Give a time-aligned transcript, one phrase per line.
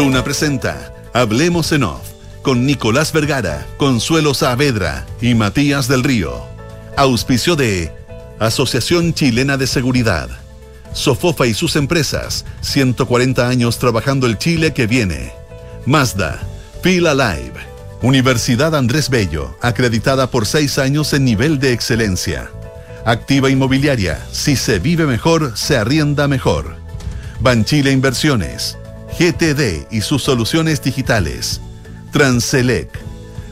[0.00, 2.08] Duna presenta Hablemos en Off
[2.40, 6.42] con Nicolás Vergara, Consuelo Saavedra y Matías del Río.
[6.96, 7.92] Auspicio de
[8.38, 10.30] Asociación Chilena de Seguridad.
[10.94, 15.34] Sofofa y sus empresas, 140 años trabajando el Chile que viene.
[15.84, 16.40] Mazda,
[16.82, 17.60] Feel Alive.
[18.00, 22.50] Universidad Andrés Bello, acreditada por seis años en nivel de excelencia.
[23.04, 26.74] Activa Inmobiliaria, si se vive mejor, se arrienda mejor.
[27.40, 28.78] Banchile Inversiones,
[29.18, 31.60] GTD y sus soluciones digitales.
[32.12, 32.88] Transelec.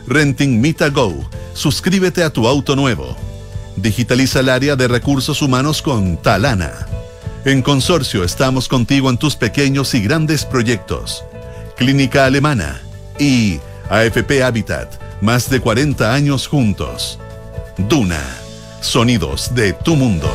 [0.07, 1.29] Renting Mita Go.
[1.55, 3.17] Suscríbete a tu auto nuevo.
[3.77, 6.73] Digitaliza el área de recursos humanos con Talana.
[7.45, 11.25] En Consorcio estamos contigo en tus pequeños y grandes proyectos.
[11.77, 12.81] Clínica Alemana
[13.19, 17.19] y AFP Habitat, más de 40 años juntos.
[17.77, 18.23] Duna,
[18.81, 20.29] sonidos de tu mundo.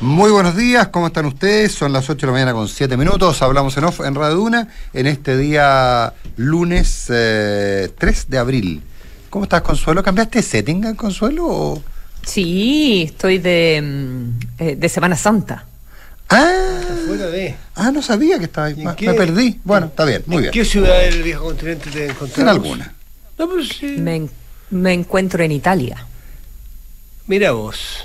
[0.00, 1.72] Muy buenos días, ¿cómo están ustedes?
[1.72, 3.40] Son las 8 de la mañana con 7 minutos.
[3.40, 8.82] Hablamos en off en Radio Duna en este día lunes eh, 3 de abril.
[9.30, 10.02] ¿Cómo estás, Consuelo?
[10.02, 11.46] ¿Cambiaste de setting, Consuelo?
[11.46, 11.82] o-
[12.24, 15.64] Sí, estoy de, mm, eh, de Semana Santa.
[16.28, 16.52] Ah,
[17.06, 17.54] Fuera de.
[17.76, 18.74] ah, no sabía que estaba ahí.
[18.76, 19.60] ¿Y en Me qué- perdí.
[19.64, 20.52] Bueno, está bien, muy ¿En bien.
[20.52, 22.38] qué ciudad del viejo continente te encontramos?
[22.38, 22.94] En alguna.
[23.38, 23.96] No, pero sí.
[23.98, 24.30] Me, en-
[24.70, 26.04] me encuentro en Italia.
[27.28, 28.04] Mira vos.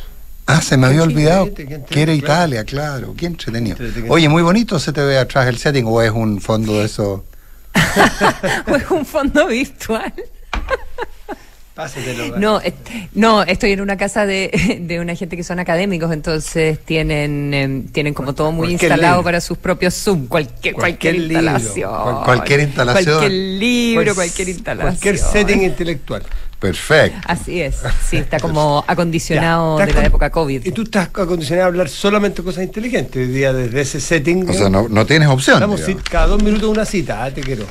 [0.57, 2.13] Ah, se me había olvidado que era claro.
[2.13, 3.13] Italia, claro.
[3.17, 3.77] Qué entretenido.
[4.09, 7.25] Oye, muy bonito se te ve atrás el setting o es un fondo de eso.
[8.67, 10.13] ¿O es un fondo virtual?
[11.73, 12.37] Pásatelo.
[12.37, 12.75] No, est-
[13.13, 17.87] no, estoy en una casa de, de una gente que son académicos, entonces tienen, em,
[17.87, 19.23] tienen como todo muy Cualquier instalado libro.
[19.23, 21.91] para sus propios Zoom, cualquier, cualquier, Cualquier libro, instalación.
[22.13, 23.15] cual- cualquier instalación.
[23.19, 24.91] Cualquier libro, Pues, cualquier instalación.
[24.91, 26.23] Cualquier setting intelectual.
[26.61, 27.19] Perfecto.
[27.25, 30.63] Así es, sí, está como acondicionado Ya, de la época COVID.
[30.63, 33.27] Y tú estás acondicionado a hablar solamente cosas inteligentes.
[33.27, 34.47] Hoy día desde ese setting.
[34.47, 35.55] O sea, no, no tienes opción.
[35.55, 37.23] Estamos cada dos minutos una cita.
[37.23, 37.65] Ah, te quiero.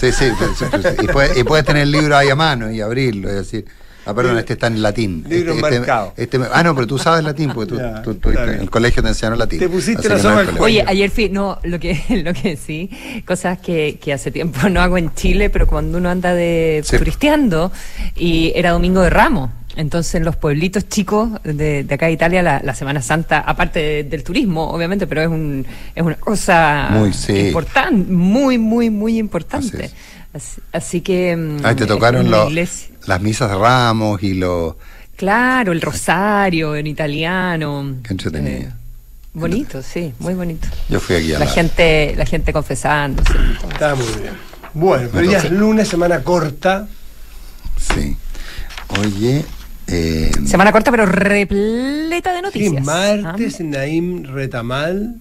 [0.00, 0.88] Sí, sí, sí, sí, sí.
[1.02, 3.66] Y, puedes, y puedes tener el libro ahí a mano y abrirlo y decir,
[4.06, 5.24] ah, perdón, este está en latín.
[5.28, 6.12] Libro este, este- marcado.
[6.16, 8.70] este- ah, no, pero tú sabes latín porque tú, Ya, tú- tú- está en el
[8.70, 9.58] colegio te enseñaron latín.
[9.58, 10.60] Te pusiste la soga problema.
[10.60, 12.90] Oye, ayer fui, no, lo que, lo que sí,
[13.26, 16.98] cosas que, que hace tiempo no hago en Chile, pero cuando uno anda de Sí.
[16.98, 17.72] turisteando,
[18.16, 19.50] y era domingo de Ramos.
[19.74, 23.78] Entonces, en los pueblitos chicos de, de acá de Italia, la, la Semana Santa, aparte
[23.80, 25.64] de- del turismo, obviamente, pero es, un,
[25.94, 27.46] es una cosa Muy, sí.
[27.46, 29.90] importante, muy, muy, muy importante.
[30.34, 31.34] Así, así que.
[31.34, 32.52] mm, Ahí te tocaron los-
[33.06, 34.74] las misas de ramos y los...
[35.16, 37.96] Claro, el rosario en italiano.
[38.02, 38.70] Qué entretenido.
[38.70, 38.72] Eh,
[39.34, 40.66] bonito, sí, muy bonito.
[40.88, 41.50] Yo fui aquí a La la...
[41.50, 43.32] gente, la gente confesándose.
[43.70, 44.34] Está muy bien.
[44.74, 46.88] Bueno, pero ya es lunes, semana corta.
[47.78, 48.16] Sí.
[49.00, 49.44] Oye,
[49.86, 52.84] eh, Semana corta, pero repleta de Sí, noticias.
[52.84, 53.64] martes, ¿ah?
[53.64, 55.16] Naim Retamal.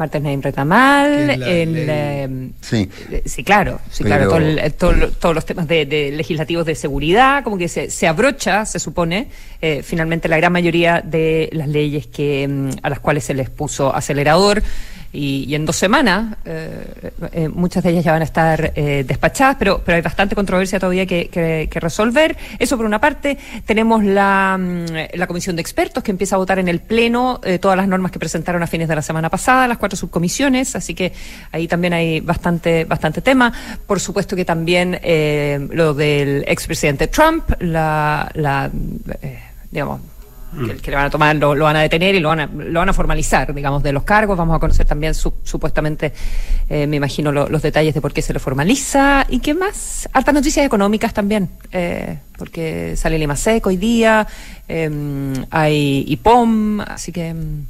[0.00, 1.26] Martes Naim Retamal.
[1.26, 1.38] Ley.
[1.46, 2.88] eh, sí.
[3.26, 6.74] Sí, claro, sí, Pero- claro, todo el- todo todos los temas de, de legislativos de
[6.74, 9.28] seguridad, como que se, se abrocha, se supone,
[9.60, 13.50] eh, finalmente la gran mayoría de las leyes que mm, a las cuales se les
[13.50, 14.62] puso acelerador
[15.12, 19.56] y, en dos semanas eh, eh, muchas de ellas ya van a estar eh, despachadas,
[19.58, 22.36] pero, pero hay bastante controversia todavía que, que- que resolver.
[22.58, 23.36] Eso por una parte.
[23.66, 24.84] Tenemos la, mm,
[25.18, 28.12] la comisión de expertos que empieza a votar en el Pleno eh, todas las normas
[28.12, 31.12] que presentaron a fines de la semana pasada, las cuatro subcomisiones, así que
[31.52, 33.52] ahí también hay bastante, bastante tema.
[33.86, 34.98] Por supuesto que también
[35.72, 38.70] lo del expresidente Trump, la, la
[39.70, 40.00] digamos,
[40.66, 42.46] que, que le van a tomar, lo, lo van a detener y lo van a,
[42.46, 44.36] lo van a formalizar, digamos, de los cargos.
[44.36, 46.12] Vamos a conocer también su- supuestamente,
[46.68, 50.08] eh, me imagino, lo- los detalles de por qué se le formaliza y qué más.
[50.12, 54.26] Hartas noticias económicas también, eh, porque sale el IMASEC hoy día,
[54.68, 54.90] eh,
[55.50, 57.66] hay IPOM, así que mm,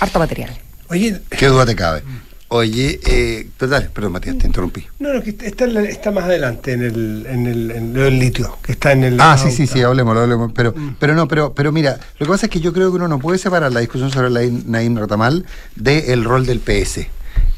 [0.00, 0.50] harto material.
[0.88, 2.02] Oye, ¿Qué duda te cabe?
[2.48, 4.86] Oye, eh, pero dale, perdón, Matías, te interrumpí.
[5.00, 8.72] no, no, que está, está más adelante en el, en el, en del litio, que
[8.72, 9.20] está en el.
[9.20, 10.52] Ah, sí, sí, sí, hablemos, hablemos.
[10.54, 10.96] Pero, Mm.
[11.00, 13.18] pero no, pero, pero mira, lo que pasa es que yo creo que uno no
[13.18, 17.08] puede separar la discusión sobre la Naim Ratamal del rol del PS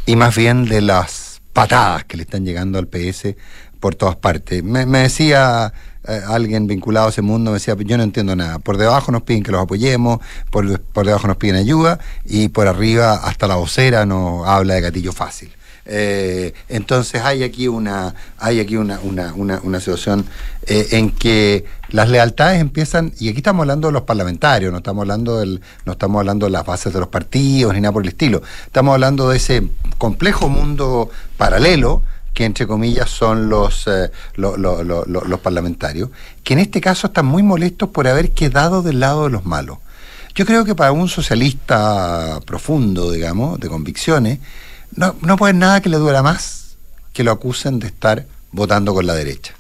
[0.07, 3.35] y más bien de las patadas que le están llegando al PS
[3.81, 4.63] por todas partes.
[4.63, 5.73] Me, me decía
[6.09, 8.59] eh, alguien vinculado a ese mundo, me decía, yo no entiendo nada.
[8.59, 10.21] Por debajo nos piden que los apoyemos,
[10.51, 14.81] por, por debajo nos piden ayuda y por arriba hasta la vocera nos habla de
[14.81, 15.51] gatillo fácil.
[15.89, 20.27] Eh, entonces hay aquí una, hay aquí una, una, una, una situación
[20.67, 25.03] eh, en que las lealtades empiezan, y aquí estamos hablando de los parlamentarios, no estamos
[25.03, 28.09] hablando del, no estamos hablando de las bases de los partidos ni nada por el
[28.09, 28.43] estilo.
[28.67, 32.03] Estamos hablando de ese complejo mundo paralelo
[32.37, 36.11] que entre comillas son los, eh, lo- lo- lo- lo- los parlamentarios,
[36.45, 39.79] que en este caso están muy molestos por haber quedado del lado de los malos.
[40.35, 44.41] Yo creo que para un socialista profundo, digamos, de convicciones,
[44.95, 46.77] no, no puede nada que le duela más
[47.15, 49.55] que lo acusen de estar votando con la derecha.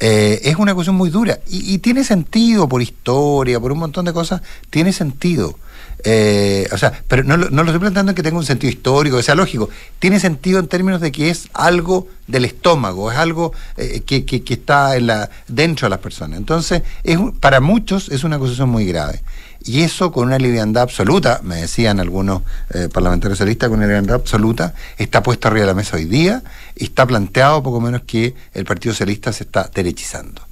[0.00, 4.04] Eh, es una cuestión muy dura y, y tiene sentido por historia, por un montón
[4.04, 5.56] de cosas, tiene sentido.
[6.06, 9.20] Eh, o sea, pero no, no lo estoy planteando en que tenga un sentido histórico,
[9.22, 9.70] sea lógico.
[9.98, 14.42] Tiene sentido en términos de que es algo del estómago, es algo eh, que, que-
[14.54, 16.38] está en la, dentro de las personas.
[16.38, 19.22] Entonces, es, para muchos es una acusación muy grave.
[19.66, 22.42] Y eso con una liviandad absoluta, me decían algunos
[22.74, 26.42] eh, parlamentarios socialistas, con una liviandad absoluta, está puesto arriba de la mesa hoy día
[26.76, 30.42] y está planteado poco menos que el Partido Socialista se está derechizando.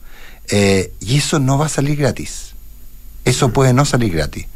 [0.49, 2.55] Eh, y eso no va a salir gratis.
[3.27, 4.47] Eso puede no salir gratis.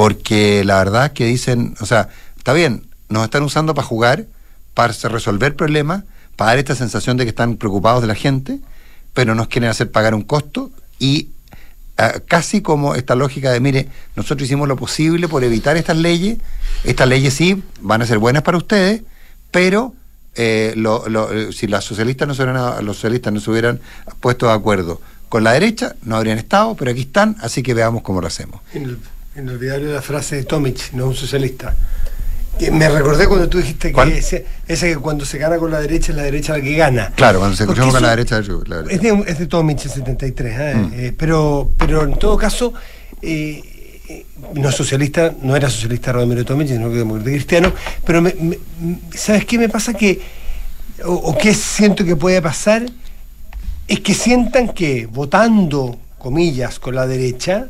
[0.00, 2.08] Porque la verdad que dicen, o sea,
[2.38, 4.24] está bien, nos están usando para jugar,
[4.72, 6.04] para resolver problemas,
[6.36, 8.60] para dar esta sensación de que están preocupados de la gente,
[9.12, 11.28] pero nos quieren hacer pagar un costo y
[11.98, 16.38] ah, casi como esta lógica de, mire, nosotros hicimos lo posible por evitar estas leyes,
[16.82, 19.02] estas leyes sí van a ser buenas para ustedes,
[19.50, 19.92] pero
[20.34, 23.80] eh, lo- lo- eh, si las socialistas no se hubieran, los socialistas no se hubieran
[24.20, 24.98] puesto de acuerdo
[25.28, 28.62] con la derecha, no habrían estado, pero aquí están, así que veamos cómo lo hacemos.
[29.36, 31.74] Inol- Inolvidable la frase de Tomic, no un socialista.
[32.58, 36.12] Que me recordé cuando tú dijiste que ese, que cuando se gana con la derecha
[36.12, 37.12] es la derecha la que gana.
[37.14, 38.94] Claro, cuando se escuchó con la derecha, yo- la derecha.
[38.96, 40.74] Es de, es de Tomic el 73, ¿eh?
[40.74, 40.90] Mm.
[40.94, 42.74] Eh, pero, pero en todo caso,
[43.22, 43.62] eh,
[44.08, 47.72] eh, no socialista, no era socialista Romero Tomic, sino que demócrata cristiano,
[48.04, 48.58] pero me- me-
[49.14, 49.94] ¿sabes qué me pasa?
[49.94, 50.20] que
[51.06, 52.84] o, o qué siento que puede pasar?
[53.88, 57.68] Es que sientan que votando, comillas, con la derecha,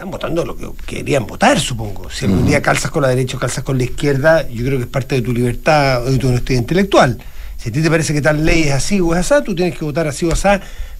[0.00, 2.08] están votando lo que querían votar, supongo.
[2.08, 4.84] Si algún día calzas con la derecha o calzas con la izquierda, yo creo que
[4.84, 7.18] es parte de tu libertad o de tu honestidad intelectual.
[7.58, 9.76] Si a ti te parece que tal ley es así o es así, tú tienes
[9.76, 10.48] que votar así o así,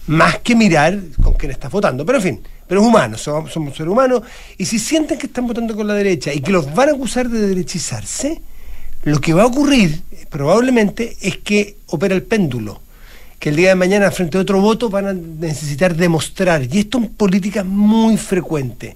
[0.05, 2.05] más que mirar con quién estás votando.
[2.05, 4.21] Pero en fin, pero es humano, somos, somos seres humanos.
[4.59, 7.27] Y si sienten que están votando con la derecha y que los van a acusar
[7.27, 8.39] de derechizarse,
[9.01, 9.99] lo que va a ocurrir
[10.29, 12.81] probablemente es que opera el péndulo
[13.41, 16.99] que el día de mañana frente a otro voto van a necesitar demostrar, y esto
[16.99, 18.95] en política es muy frecuente,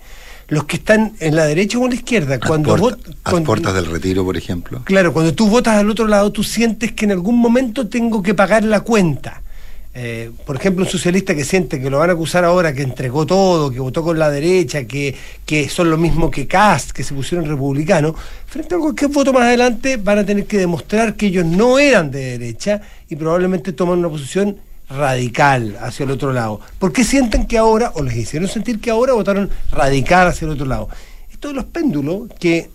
[0.49, 3.47] los que están en la derecha o en la izquierda, cuando a, vot- a cuando-
[3.47, 4.83] puertas del retiro, por ejemplo.
[4.85, 8.35] Claro, cuando tú votas al otro lado, tú sientes que en algún momento tengo que
[8.35, 9.41] pagar la cuenta.
[9.97, 13.25] Eh, por ejemplo, un socialista que siente que lo van a acusar ahora, que entregó
[13.25, 15.15] todo, que votó con la derecha, que,
[15.45, 18.13] que son lo mismo que Cast, que se pusieron republicanos,
[18.45, 22.11] frente a cualquier voto más adelante van a tener que demostrar que ellos no eran
[22.11, 24.57] de derecha y probablemente toman una posición
[24.89, 26.59] radical hacia el otro lado.
[26.77, 30.65] Porque sienten que ahora, o les hicieron sentir que ahora votaron radical hacia el otro
[30.65, 30.89] lado.
[31.31, 32.69] Esto de los péndulos que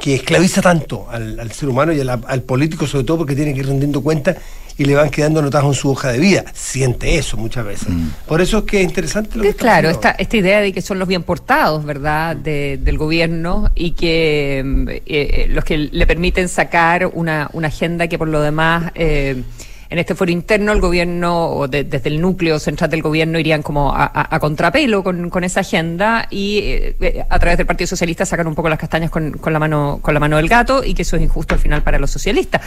[0.00, 3.36] que esclaviza tanto al, al ser humano y a la- al político, sobre todo porque
[3.36, 4.36] tiene que ir rendiendo cuentas
[4.78, 6.44] y le van quedando anotados en su hoja de vida.
[6.54, 7.88] Siente eso muchas veces.
[8.26, 10.72] Por eso es que es interesante lo que Que está claro, esta, esta idea de
[10.72, 15.78] que son los bien portados, ¿verdad?, de- del gobierno y que mm, eh, los que
[15.78, 19.42] le permiten sacar una, una agenda que por lo demás, eh,
[19.90, 23.60] en este foro interno, el gobierno, o de- desde el núcleo central del gobierno, irían
[23.62, 27.66] como a, a- a contrapelo con, con esa agenda y eh, eh, a través del
[27.66, 30.48] Partido Socialista sacan un poco las castañas con, con la mano con la mano del
[30.48, 32.62] gato y que eso es injusto al final para los socialistas.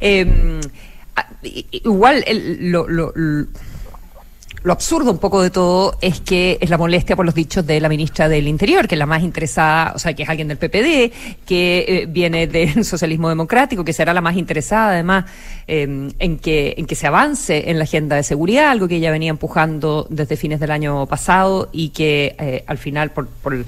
[0.00, 0.58] Eh,
[1.72, 3.46] igual el- lo- lo- lo-
[4.72, 7.88] absurdo un poco de todo es que es la molestia por los dichos de la
[7.88, 11.12] ministra del Interior, que es la más interesada, o sea, que es alguien del PPD,
[11.46, 15.24] que eh, viene del socialismo democrático, que será la más interesada además
[15.66, 19.10] eh, en, que, en que se avance en la agenda de seguridad, algo que ella
[19.10, 23.64] venía empujando desde fines del año pasado y que eh, al final por, por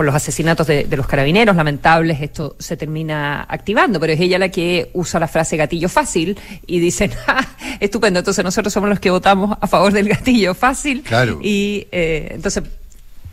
[0.00, 4.38] por los asesinatos de, de los carabineros lamentables, esto se termina activando, pero es ella
[4.38, 7.46] la que usa la frase gatillo fácil y dicen, "Ah,
[7.80, 11.02] estupendo, entonces nosotros somos los que votamos a favor del gatillo fácil.
[11.02, 11.38] Claro.
[11.42, 12.62] Y eh, entonces,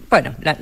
[0.10, 0.58] bueno, la-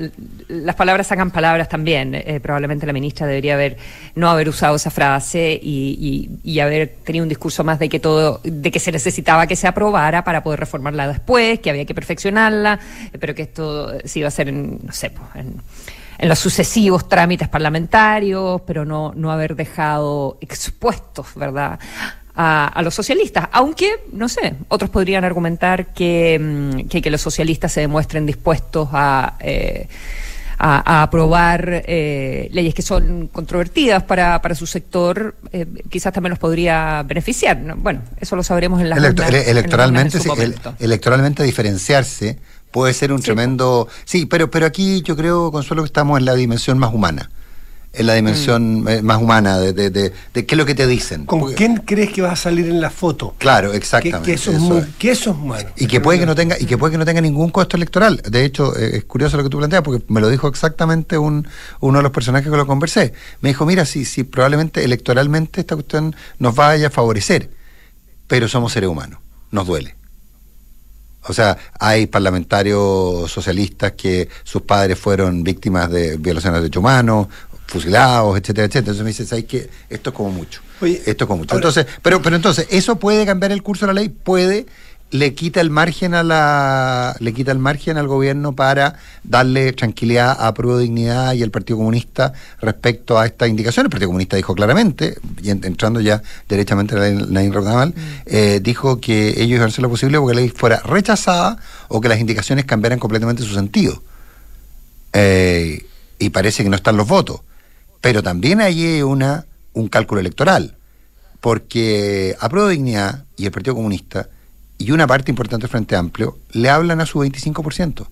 [0.48, 2.14] las palabras sacan palabras también.
[2.14, 3.78] Eh, probablemente la ministra debería haber
[4.14, 8.00] no haber usado esa frase y, y- y haber tenido un discurso más de que
[8.00, 11.96] todo, de que se necesitaba que se aprobara para poder reformarla después, que había que
[11.96, 12.80] perfeccionarla,
[13.12, 15.56] eh, pero que esto eh, se iba a hacer en, no sé, pues, en,
[16.18, 21.80] en los sucesivos trámites parlamentarios, pero no, no haber dejado expuestos, ¿verdad?
[22.38, 27.22] A, a los socialistas, aunque, no sé, otros podrían argumentar que, mm, que, que los
[27.22, 29.88] socialistas se demuestren dispuestos a, eh,
[30.58, 36.32] a, a aprobar eh, leyes que son controvertidas para, para su sector, eh, quizás también
[36.32, 37.58] los podría beneficiar.
[37.58, 37.76] ¿no?
[37.78, 40.76] Bueno, eso lo sabremos en las Electo- en electoralmente, en su sí, el- momento.
[40.80, 42.38] electoralmente diferenciarse
[42.76, 43.24] puede ser un Sí.
[43.26, 43.88] tremendo.
[44.04, 47.32] Sí, pero, pero aquí yo creo, Consuelo, que estamos en la dimensión más humana.
[47.98, 50.86] en la dimensión eh, más humana, de, de, de- de qué es lo que te
[50.86, 51.26] dicen.
[51.26, 53.36] ¿Con Porque- quién crees que vas a salir en la foto?
[53.38, 54.26] Claro, exactamente.
[54.26, 54.88] que eso, es eso muy- es.
[55.00, 55.70] que eso es malo.
[55.78, 58.22] Y que puede que no tenga y que puede que no tenga ningún costo electoral.
[58.30, 61.48] De hecho, eh, es curioso lo que tú planteas porque me lo dijo exactamente un,
[61.80, 63.14] uno de los personajes que lo conversé.
[63.40, 67.50] Me dijo, mira, si, si probablemente electoralmente esta cuestión nos vaya a favorecer,
[68.28, 69.20] pero somos seres humanos,
[69.52, 69.96] nos duele.
[71.28, 77.28] O sea, hay parlamentarios socialistas que sus padres fueron víctimas de violaciones de derechos humanos,
[77.68, 78.80] fusilados, etcétera, etcétera.
[78.80, 79.70] Entonces me dice, ¿sabes qué?
[79.90, 80.62] Esto es como mucho.
[80.82, 81.56] Oye, Esto es como mucho.
[81.56, 84.10] ahora- Entonces, pero, pero entonces, ¿eso puede cambiar el curso de la ley?
[84.10, 84.66] Puede,
[85.20, 90.36] le quita el margen a la, le quita el margen al gobierno para darle tranquilidad
[90.40, 93.86] a Prueba Dignidad y al Partido Comunista respecto a esta indicación.
[93.86, 97.94] El Partido Comunista dijo claramente, y en- entrando ya derechamente a la Nain Rocamal,
[98.26, 101.58] eh, dijo que ellos iban a hacer lo posible porque la ley fuera rechazada
[101.88, 104.02] o que las indicaciones cambiaran completamente su sentido.
[105.14, 105.86] Eh,
[106.20, 107.42] y parece que no están los votos.
[108.02, 110.76] Pero también hay una, un cálculo electoral,
[111.42, 114.28] porque a Prueba Dignidad y el Partido Comunista
[114.78, 118.08] y una parte importante del Frente Amplio le hablan a su 25%,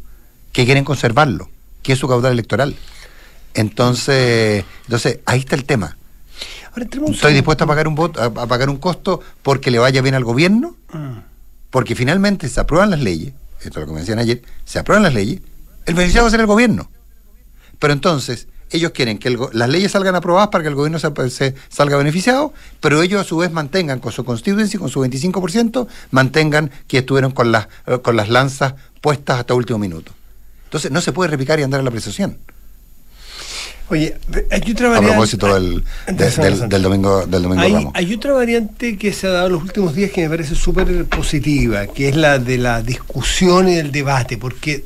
[0.52, 1.50] que quieren conservarlo,
[1.82, 2.76] que es su caudal electoral.
[3.54, 5.98] Entonces, entonces ahí está el tema.
[6.72, 10.02] Ahora, Estoy dispuesto a pagar un voto, a, a pagar un costo porque le vaya
[10.02, 11.20] bien al gobierno, Mm.
[11.72, 15.02] porque finalmente se aprueban las leyes, esto es lo que me decían ayer, se aprueban
[15.02, 15.42] las leyes,
[15.88, 16.90] el beneficiado va a ser el gobierno.
[17.80, 21.10] Pero entonces, ellos quieren que el las leyes salgan aprobadas para que el gobierno se,
[21.30, 25.88] se salga beneficiado, pero ellos a su vez mantengan con su constituency, con su 25%,
[26.12, 30.12] mantengan que estuvieron con las, eh, con las lanzas puestas hasta último minuto.
[30.66, 32.38] Entonces, no se puede repicar y andar a la apreciación.
[33.90, 34.16] Oye,
[34.50, 35.12] hay otra A variante.
[35.12, 36.50] propósito del, de- Interesante.
[36.62, 37.92] del, del domingo, del domingo Hay, Ramos.
[37.96, 41.06] hay otra variante que se ha dado en los últimos días que me parece súper
[41.06, 44.86] positiva, que es la de la discusión y del debate, porque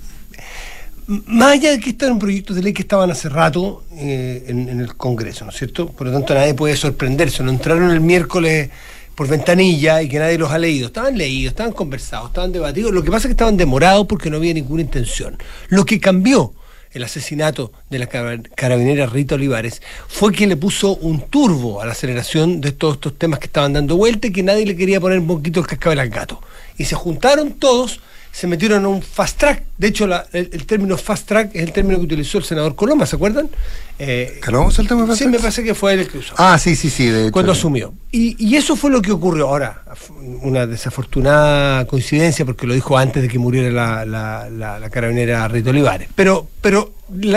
[1.07, 4.67] más allá de que estos eran proyectos de ley que estaban hace rato eh, en,
[4.69, 5.87] en el Congreso, ¿no es cierto?
[5.87, 8.69] Por lo tanto, nadie puede sorprenderse, no entraron el miércoles
[9.15, 10.87] por ventanilla y que nadie los ha leído.
[10.87, 12.91] Estaban leídos, estaban conversados, estaban debatidos.
[12.93, 15.37] Lo que pasa es que estaban demorados porque no había ninguna intención.
[15.69, 16.53] Lo que cambió
[16.91, 21.85] el asesinato de la cara- carabinera Rita Olivares fue que le puso un turbo a
[21.85, 24.99] la aceleración de todos estos temas que estaban dando vuelta y que nadie le quería
[25.01, 26.41] poner un poquito el cascabel al gato.
[26.77, 27.99] Y se juntaron todos,
[28.37, 29.63] se metieron a un fast track.
[29.79, 32.75] De hecho, la- el, el término fast track es el término que utilizó el senador
[32.75, 33.49] Coloma, ¿se acuerdan?
[33.97, 35.33] Eh, ¿Que lo vamos a el tema de fast sí, track?
[35.33, 37.07] me parece que fue él el que usó Ah, sí, sí, sí.
[37.07, 37.95] De cuando asumió.
[38.11, 39.47] Y, y eso fue lo que ocurrió.
[39.47, 39.81] Ahora,
[40.43, 45.47] una desafortunada coincidencia porque lo dijo antes de que muriera la, la, la- la carabinera
[45.47, 46.07] Rita Olivares.
[46.13, 46.93] Pero, pero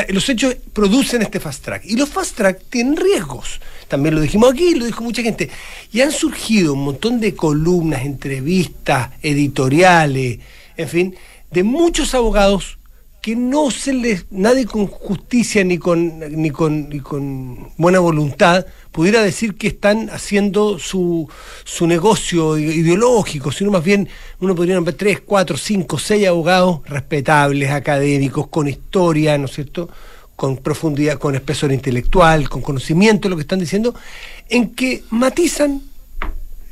[0.08, 1.82] los hechos producen este fast track.
[1.86, 3.58] Y los fast track tienen riesgos.
[3.88, 5.48] También lo dijimos aquí, lo dijo mucha gente.
[5.92, 10.38] Y han surgido un montón de columnas, entrevistas, editoriales,
[10.82, 11.14] en fin,
[11.50, 12.78] de muchos abogados
[13.20, 18.64] que no se les, nadie con justicia ni con, ni con, ni con buena voluntad
[18.92, 21.28] pudiera decir que están haciendo su,
[21.64, 24.08] su negocio ideológico, sino más bien
[24.40, 29.90] uno podría nombrar tres, cuatro, cinco, seis abogados respetables, académicos, con historia, ¿no es cierto?,
[30.34, 33.94] con profundidad, con espesor intelectual, con conocimiento de lo que están diciendo,
[34.48, 35.82] en que matizan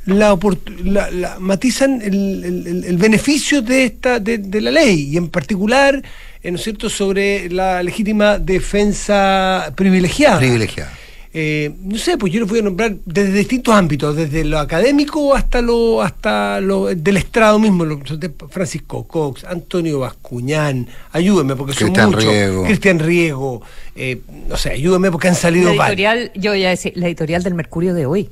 [0.05, 5.09] la, oport- la- la- matizan el, el- el- beneficio de esta de, de la ley
[5.13, 6.01] y en particular
[6.41, 6.89] eh, ¿no es cierto?
[6.89, 10.93] sobre la legítima defensa privilegiada Privilegiada.
[11.31, 15.35] Eh, no sé pues yo les voy a nombrar desde distintos ámbitos desde lo académico
[15.35, 21.73] hasta lo hasta lo del estrado mismo lo- de Francisco Cox Antonio Bascuñán ayúdenme porque
[21.73, 22.63] son Cristian muchos Riego.
[22.63, 23.61] Cristian Riego
[23.95, 27.05] eh, no sé ayúdenme porque han salido La varios editorial, yo voy a decir, la
[27.05, 28.29] editorial del Mercurio de hoy.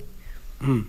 [0.61, 0.79] Mm.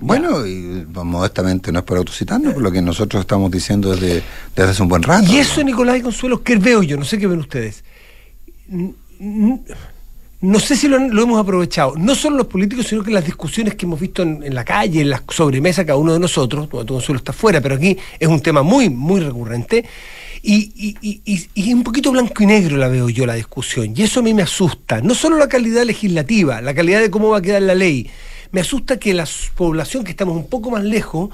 [0.00, 4.22] Bueno, y modestamente no es para autocitarnos, por lo que nosotros estamos diciendo desde,
[4.56, 5.32] desde hace un buen rato.
[5.32, 6.96] Y eso, Nicolás y Consuelo, ¿qué veo yo?
[6.96, 7.84] No sé qué ven ustedes.
[10.40, 13.86] No sé si lo, hemos aprovechado, no solo los políticos, sino que las discusiones que
[13.86, 16.94] hemos visto en, en la calle, en la sobremesa, cada uno de nosotros, bueno, tú
[16.94, 19.84] Consuelo está fuera, pero aquí es un tema muy, muy recurrente.
[20.44, 23.92] Y, y- y- y- y un poquito blanco y negro la veo yo la discusión.
[23.96, 25.00] Y eso a mí me asusta.
[25.00, 28.10] No solo la calidad legislativa, la calidad de cómo va a quedar la ley.
[28.52, 31.30] Me asusta que la población que estamos un poco más lejos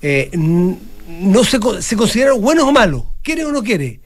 [0.00, 4.00] eh, no se, se consideran buenos o malos, quiere o no quiere.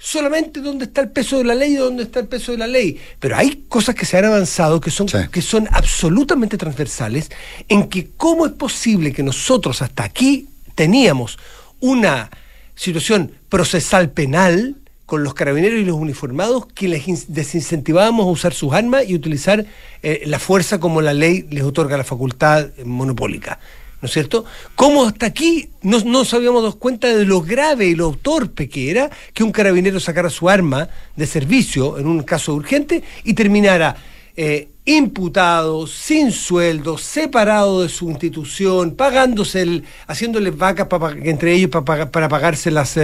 [0.00, 2.66] Solamente dónde está el peso de la ley y dónde está el peso de la
[2.68, 2.98] ley.
[3.18, 5.18] Pero hay cosas que se han avanzado que son, Sí.
[5.30, 7.30] que son absolutamente transversales
[7.68, 11.36] en que cómo es posible que nosotros hasta aquí teníamos
[11.80, 12.30] una
[12.76, 14.76] situación procesal penal
[15.08, 19.14] con los carabineros y los uniformados que les in- desincentivábamos a usar sus armas y
[19.14, 19.64] utilizar
[20.02, 23.58] eh, la fuerza como la ley les otorga la facultad eh, monopólica.
[24.02, 24.44] ¿no es cierto?
[24.74, 28.90] ¿Cómo hasta aquí no nos habíamos dado cuenta de lo grave y lo torpe que
[28.90, 33.96] era que un carabinero sacara su arma de servicio en un caso urgente y terminara
[34.36, 41.70] eh, imputado, sin sueldo, separado de su institución, pagándose el, haciéndole vacas para, entre ellos
[41.70, 42.94] para, para pagarse las,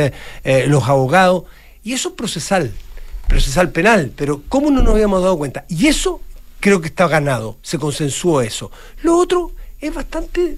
[0.66, 1.44] los abogados.
[1.84, 2.72] Y eso es procesal,
[3.28, 5.64] procesal penal, pero ¿cómo no nos habíamos dado cuenta?
[5.68, 6.20] Y eso
[6.60, 8.70] creo que está ganado, se consensuó eso.
[9.02, 10.56] Lo otro es bastante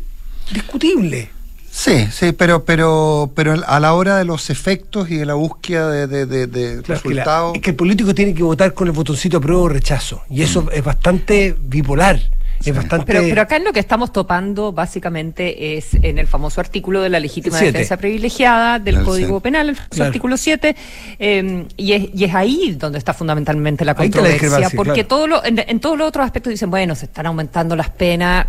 [0.52, 1.30] discutible.
[1.68, 5.90] Sí, sí, pero, pero, pero a la hora de los efectos y de la búsqueda
[5.90, 7.54] de, de, de, resultados.
[7.54, 10.22] Es que el político tiene que votar con el botoncito apruebo o rechazo.
[10.30, 10.68] Y eso mm.
[10.72, 12.18] es bastante bipolar.
[12.64, 13.06] Es bastante...
[13.06, 17.08] pero, pero acá en lo que estamos topando básicamente es en el famoso artículo de
[17.08, 20.76] la legítima defensa privilegiada del Código Penal, el artículo 7,
[21.18, 25.80] em, y, es, y es ahí donde está fundamentalmente la controversia, porque todo lo, en,
[25.80, 28.46] todos los otros aspectos dicen, bueno, se están aumentando las penas,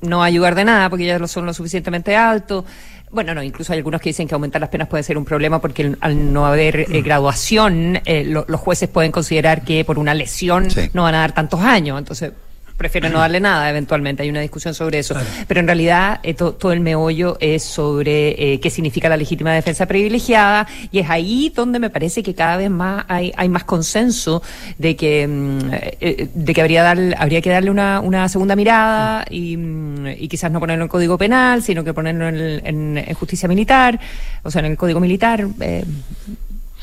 [0.00, 2.64] no va a ayudar de nada porque ya lo son lo suficientemente altos.
[3.12, 5.60] Bueno, no, incluso hay algunos que dicen que aumentar las penas puede ser un problema
[5.60, 10.68] porque al no haber eh, graduación, eh, los jueces pueden considerar que por una lesión
[10.92, 11.98] no van a dar tantos años.
[11.98, 12.32] Entonces,
[12.80, 15.14] prefiero no darle nada eventualmente, hay una discusión sobre eso.
[15.46, 19.84] Pero en realidad eh, todo el meollo es sobre eh, qué significa la legítima defensa
[19.84, 24.42] privilegiada y es ahí donde me parece que cada vez más hay, hay más consenso
[24.78, 25.58] de que, mm,
[26.00, 30.28] eh, de que habría, dar, habría que darle una, una segunda mirada y, mm, y,
[30.28, 34.00] quizás no ponerlo en código penal, sino que ponerlo en, en, justicia militar,
[34.42, 35.46] o sea, en el código militar.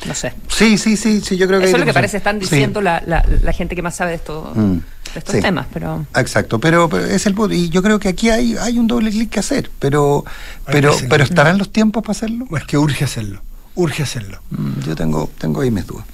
[0.06, 0.32] No sé.
[0.48, 1.66] Sí, sí, sí, sí, yo creo que...
[1.66, 4.16] Eso es lo que parece están diciendo la, la, la, gente que más sabe de
[4.16, 4.52] esto.
[4.54, 4.78] Mm
[5.14, 8.86] estos temas, pero exacto, pero, es el y yo creo que aquí hay hay un
[8.86, 10.24] doble clic que hacer, pero
[10.66, 12.46] pero pero estarán los tiempos para hacerlo.
[12.56, 13.40] Es que urge hacerlo,
[13.74, 14.40] urge hacerlo.
[14.50, 16.04] Mm, yo tengo tengo ahí mis dudas.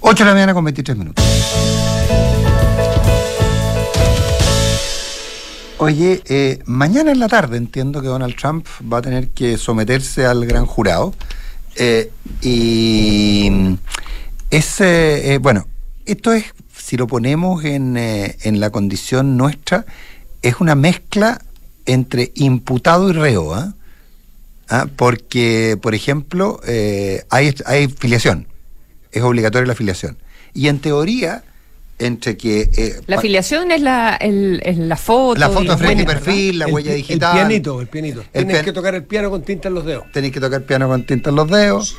[0.00, 1.24] 8 de la mañana con 23 minutos.
[5.78, 10.24] Oye, eh, mañana en la tarde entiendo que Donald Trump va a tener que someterse
[10.24, 11.12] al gran jurado.
[11.76, 12.10] Eh,
[12.42, 13.50] y
[14.50, 15.66] ese, eh, bueno,
[16.06, 16.44] esto es
[16.86, 19.86] si lo ponemos en, eh, en la condición nuestra,
[20.42, 21.42] es una mezcla
[21.84, 23.54] entre imputado y reo.
[23.54, 23.74] ¿ah?
[24.68, 24.86] ¿Ah?
[24.94, 28.46] Porque, por ejemplo, eh, hay, hay filiación,
[29.10, 30.16] es obligatoria la filiación.
[30.54, 31.42] Y en teoría,
[31.98, 32.70] entre que...
[32.76, 35.40] Eh, la afiliación es la, la foto.
[35.40, 37.36] La foto frente y perfil, la huella digital.
[37.36, 38.24] El pianito, el pianito.
[38.32, 40.04] Tienes que tocar el piano con tinta en los dedos.
[40.12, 41.96] Tenéis que tocar el piano con tinta en los dedos.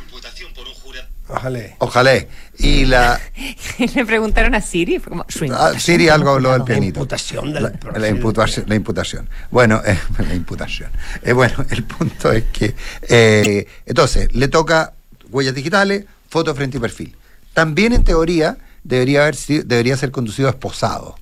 [1.30, 1.60] Ojalá.
[1.80, 2.26] Ojalá.
[2.58, 3.20] Y la.
[3.96, 5.00] Le preguntaron a Siri.
[5.00, 7.00] Fue como, ah, Siri algo habló del pianito.
[7.00, 9.30] La imputación de la, la, imputación, la imputación.
[9.52, 10.90] Bueno, eh, la imputación.
[11.24, 12.76] Eh, bueno, el punto es que.
[13.10, 14.94] Eh, entonces, le toca
[15.30, 17.16] huellas digitales, foto frente y perfil.
[17.54, 19.36] También en teoría debería, haber,
[19.66, 21.16] debería ser conducido esposado.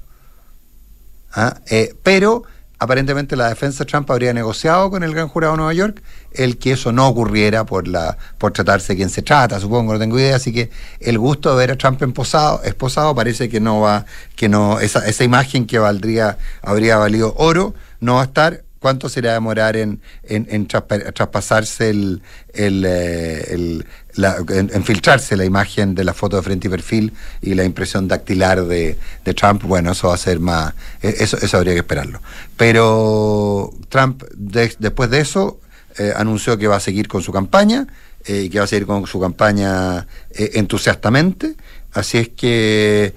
[1.37, 1.59] ¿Ah?
[2.01, 2.43] pero
[2.79, 6.57] aparentemente la defensa de Trump habría negociado con el gran jurado de Nueva York el
[6.57, 10.17] que eso no ocurriera por la por tratarse de quien se trata, supongo, no tengo
[10.17, 14.47] idea, así que el gusto de ver a Trump esposado parece que no va, que
[14.47, 19.19] no, esa, esa imagen que valdría, habría valido oro, no va a estar, ¿Cuánto se
[19.19, 22.21] irá a demorar en, en, traspasarse el,
[22.53, 27.55] el, eh, la, en, filtrarse la imagen de la foto de frente y perfil y
[27.55, 28.95] la impresión dactilar de,
[29.35, 29.63] Trump?
[29.63, 32.21] Bueno, eso va a ser más, e, eso, eso habría que esperarlo.
[32.57, 35.59] Pero Trump, después de eso,
[35.97, 37.87] eh, anunció que va a seguir con su campaña
[38.23, 41.55] eh, y que va a seguir con su campaña entusiastamente.
[41.91, 43.15] Así es que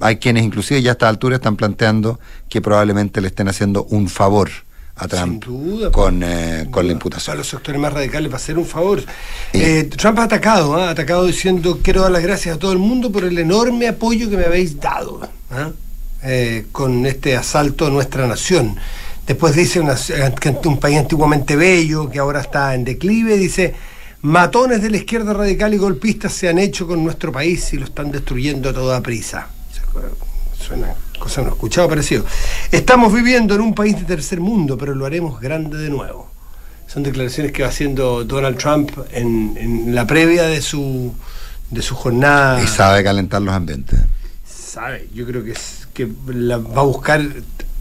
[0.00, 4.08] hay quienes inclusive ya a esta altura están planteando que probablemente le estén haciendo un
[4.08, 4.50] favor
[5.00, 5.44] a Trump
[5.90, 7.34] con, eh, con la imputación.
[7.34, 9.02] A los sectores más radicales va a ser un favor.
[9.52, 10.88] Eh, Trump ha atacado, ¿ah?
[10.88, 14.28] ha atacado diciendo quiero dar las gracias a todo el mundo por el enorme apoyo
[14.28, 15.70] que me habéis dado ¿ah?
[16.22, 18.76] eh, con este asalto a nuestra nación.
[19.26, 19.96] Después dice una,
[20.64, 23.74] un país antiguamente bello que ahora está en declive, dice
[24.22, 27.86] matones de la izquierda radical y golpistas se han hecho con nuestro país y lo
[27.86, 29.48] están destruyendo a toda prisa.
[30.58, 32.24] Suena cosa no he escuchado parecido.
[32.72, 36.28] Estamos viviendo en un país de tercer mundo, pero lo haremos grande de nuevo.
[36.88, 41.14] Son declaraciones que va haciendo Donald Trump en, la previa de su,
[41.70, 42.60] de su jornada.
[42.60, 44.00] Y sabe calentar los ambientes.
[44.44, 47.22] Sabe, yo creo que, es, que va a buscar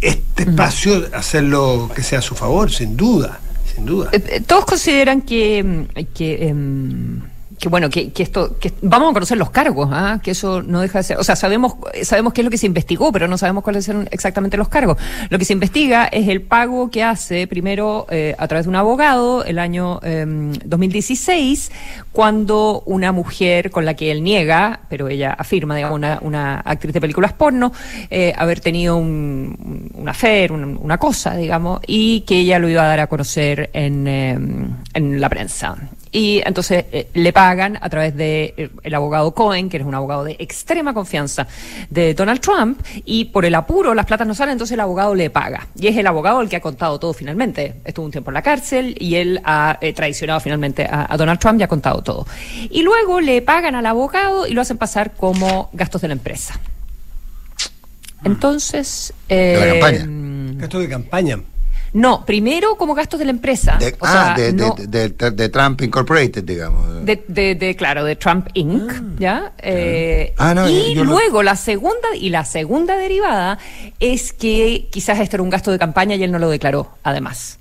[0.01, 3.39] este espacio, hacerlo que sea a su favor, sin duda,
[3.73, 4.09] sin duda.
[4.11, 7.21] Eh, eh, todos consideran que, que em,
[7.59, 10.19] que bueno, que, que esto, que vamos a conocer los cargos, ¿ah?
[10.23, 12.67] que eso no deja de ser, o sea, sabemos, sabemos qué es lo que se
[12.67, 14.97] investigó, pero no sabemos cuáles son exactamente los cargos.
[15.29, 18.75] Lo que se investiga es el pago que hace primero eh, a través de un
[18.77, 20.25] abogado el año eh,
[20.65, 21.71] 2016,
[22.11, 26.93] cuando una mujer con la que él niega, pero ella afirma, digamos, una, una actriz
[26.93, 27.71] de películas porno,
[28.09, 32.83] eh, haber tenido un, un affair, un- una cosa, digamos, y que ella lo iba
[32.83, 34.37] a dar a conocer en, eh,
[34.93, 35.75] en la prensa.
[36.11, 39.93] Y entonces eh, le pagan a través de eh, el abogado Cohen, que es un
[39.93, 41.47] abogado de extrema confianza
[41.89, 45.29] de Donald Trump, y por el apuro las platas no salen, entonces el abogado le
[45.29, 45.67] paga.
[45.75, 47.75] Y es el abogado el que ha contado todo finalmente.
[47.85, 51.39] Estuvo un tiempo en la cárcel y él ha eh, traicionado finalmente a, a Donald
[51.39, 52.25] Trump y ha contado todo.
[52.69, 56.59] Y luego le pagan al abogado y lo hacen pasar como gastos de la empresa.
[58.23, 59.13] Entonces...
[59.27, 60.05] ¿De la campaña?
[60.59, 61.39] Gasto de campaña.
[61.93, 63.77] No, primero como gastos de la empresa.
[63.79, 67.03] De, O ah, sea, de, no- de, de- Trump Incorporated, digamos.
[67.05, 69.53] de, de, de, claro, de Trump Inc., ¿ya?
[69.57, 73.57] Eh, Ah, no, y yo lo- luego la segunda, y la segunda derivada
[73.99, 77.57] es que quizás esto era un gasto de campaña y él no lo declaró, además.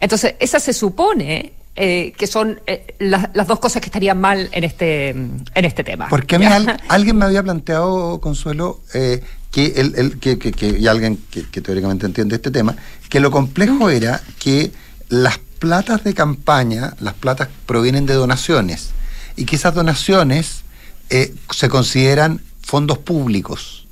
[0.00, 4.48] Entonces, esa se supone eh, que son eh, las, las dos cosas que estarían mal
[4.52, 6.08] en este, en este tema.
[6.08, 6.44] Porque a mí
[6.88, 12.06] alguien me había planteado, Consuelo, eh, que, el, que, que- y alguien que, que teóricamente
[12.06, 12.74] entiende este tema,
[13.08, 14.72] que lo complejo era que
[15.08, 18.90] las platas de campaña, las platas provienen de donaciones,
[19.36, 20.62] y que esas donaciones
[21.10, 23.86] eh, se consideran fondos públicos.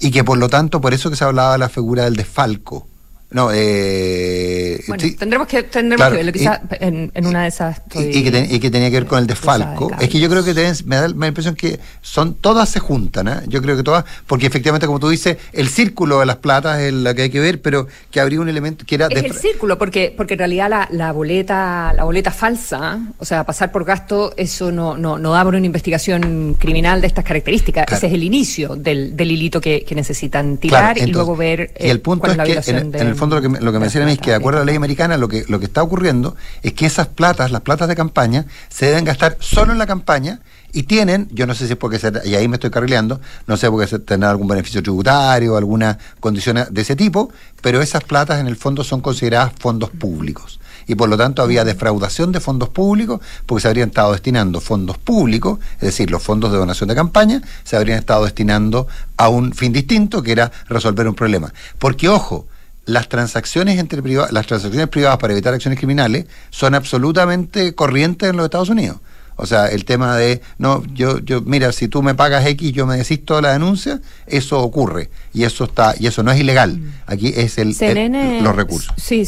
[0.00, 2.88] Y que por lo tanto, por eso que se hablaba de la figura del desfalco.
[3.32, 6.30] No, eh, Bueno, sí, tendremos que, tendremos claro, que verlo.
[6.30, 7.80] y- Quizás en, en una de esas.
[7.94, 9.90] y, y que ten- y que tenía que ver con el desfalco.
[9.98, 12.80] de Es que yo creo que deben- me da la impresión que son todas se
[12.80, 13.42] juntan, ¿ah?
[13.48, 16.92] Yo creo que todas, porque efectivamente, como tú dices, el círculo de las platas es
[16.92, 19.78] la que hay que ver, pero que habría un elemento que era Es el círculo,
[19.78, 24.34] porque, porque en realidad la, la boleta, la boleta falsa, o sea, pasar por gasto,
[24.36, 27.86] eso no, no, no da por una investigación criminal de estas características.
[27.86, 27.98] Claro.
[27.98, 31.36] Ese es el inicio del, del hilito que, que necesitan tirar Claro, y entonces, luego
[31.36, 33.60] ver y el punto cuál es la que en, de- en el fondo lo que
[33.60, 35.16] lo que me de decían a mí es que de acuerdo a la ley americana
[35.16, 38.86] lo que lo que está ocurriendo es que esas platas, las platas de campaña, se
[38.86, 40.40] deben gastar solo en la campaña
[40.72, 43.56] y tienen, yo no sé si es porque se, y ahí me estoy carrileando, no
[43.56, 47.30] sé porque se tener algún beneficio tributario, alguna condición de ese tipo,
[47.60, 50.58] pero esas platas en el fondo son consideradas fondos públicos.
[50.88, 54.98] Y por lo tanto había defraudación de fondos públicos porque se habrían estado destinando fondos
[54.98, 59.52] públicos, es decir, los fondos de donación de campaña, se habrían estado destinando a un
[59.52, 61.52] fin distinto que era resolver un problema.
[61.78, 62.46] Porque, ojo,
[62.84, 68.36] las transacciones entre priva- las transacciones privadas para evitar acciones criminales son absolutamente corrientes en
[68.36, 68.96] los Estados Unidos.
[69.36, 72.86] O sea, el tema de, no, yo, yo, mira, si tú me pagas X, yo
[72.86, 75.08] me desisto de la denuncia, eso ocurre.
[75.32, 76.78] Y eso está, y eso no es ilegal.
[77.06, 78.92] Aquí es el, el- CNN, los recursos.
[78.98, 79.24] Sí,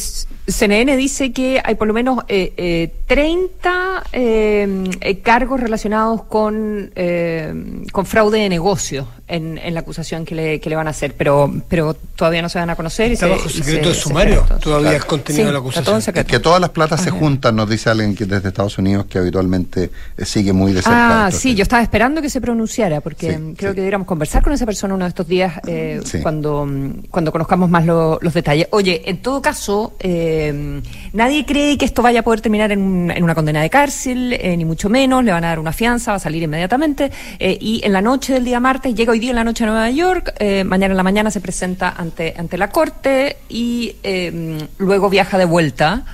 [0.47, 7.83] CNN dice que hay por lo menos eh, eh, 30 eh, cargos relacionados con, eh,
[7.90, 11.15] con fraude de negocio en, en la acusación que le, que le van a hacer,
[11.17, 13.11] pero, pero todavía no se van a conocer.
[13.11, 14.41] Y Está se- bajo y secreto se- de se sumario.
[14.61, 14.97] Todavía Claro.
[14.99, 16.19] es contenido Sí, de la está todo en acusación.
[16.19, 19.19] Es que todas las platas se juntan, nos dice alguien que desde Estados Unidos que
[19.19, 21.27] habitualmente eh, sigue muy de cerca.
[21.27, 21.57] Ah, sí, temas.
[21.59, 23.75] yo estaba esperando que se pronunciara, porque Sí, mm, creo sí.
[23.77, 26.19] que deberíamos conversar con esa persona uno de estos días eh, Sí.
[26.21, 28.69] cuando, mm, cuando conozcamos más lo- los detalles.
[28.73, 30.81] Oye, en todo caso, eh,
[31.13, 34.65] nadie cree que esto vaya a poder terminar en una condena de cárcel, eh, ni
[34.65, 37.93] mucho menos, le van a dar una fianza, va a salir inmediatamente, eh, y en
[37.93, 40.64] la noche del día martes, llega hoy día en la noche a Nueva York, eh,
[40.64, 45.44] mañana en la mañana se presenta ante, ante la corte y eh, luego viaja de
[45.44, 46.05] vuelta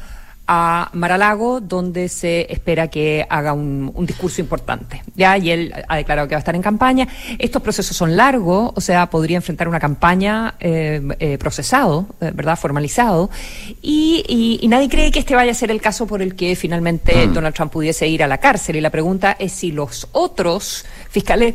[0.47, 5.03] a Maralago, donde se espera que haga un, un discurso importante.
[5.15, 7.09] Ya, y él ha declarado que va a estar en campaña.
[7.39, 12.59] Estos procesos son largos, o sea, podría enfrentar una campaña eh, eh, procesado, eh, ¿verdad?
[12.59, 13.31] Formalizado.
[13.81, 16.55] Y, y- y nadie cree que este vaya a ser el caso por el que
[16.55, 18.77] finalmente Donald Trump pudiese ir a la cárcel.
[18.77, 21.55] Y la pregunta es si los otros fiscales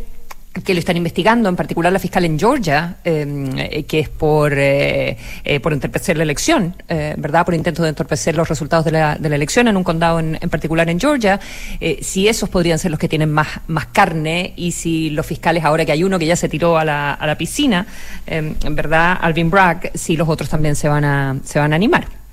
[0.64, 3.26] que lo están investigando, en particular la fiscal en Georgia, eh,
[3.58, 7.46] eh, que es por, eh, eh, por entorpecer la elección, eh, ¿verdad?
[7.46, 10.38] Por intento de entorpecer los resultados de la, de la elección en un condado en,
[10.40, 11.40] en particular en Georgia.
[11.80, 15.64] Eh, si esos podrían ser los que tienen más, más carne y si los fiscales,
[15.64, 17.86] ahora que hay uno que ya se tiró a la, a la piscina,
[18.26, 19.18] eh, ¿verdad?
[19.22, 22.25] Alvin Bragg, si los otros también se van a, se van a animar.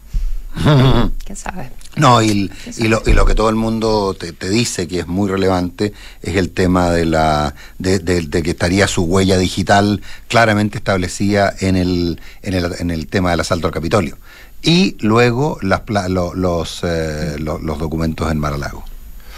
[1.24, 1.70] ¿Quién sabe?
[1.96, 5.06] No, y, y, lo, y lo que todo el mundo te, te dice que es
[5.06, 10.00] muy relevante es el tema de la de, de- de que estaría su huella digital
[10.28, 14.16] claramente establecida en el, en el, en el tema del asalto al Capitolio.
[14.62, 18.84] Y luego las, lo- los, eh, lo- los documentos en Mar-a-Lago.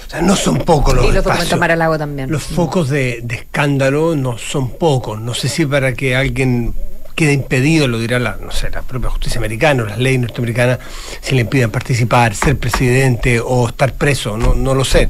[0.07, 1.25] O sea, no son pocos los Y los espacios.
[1.25, 2.31] documentos Mar-a-Lago también.
[2.31, 5.21] Los focos de, de escándalo no son pocos.
[5.21, 6.75] No sé si para que alguien
[7.15, 10.79] queda impedido, lo dirá la, no sé, la propia justicia americana las leyes norteamericanas,
[11.21, 15.09] si le impiden participar, ser presidente o estar preso, no, no lo sé,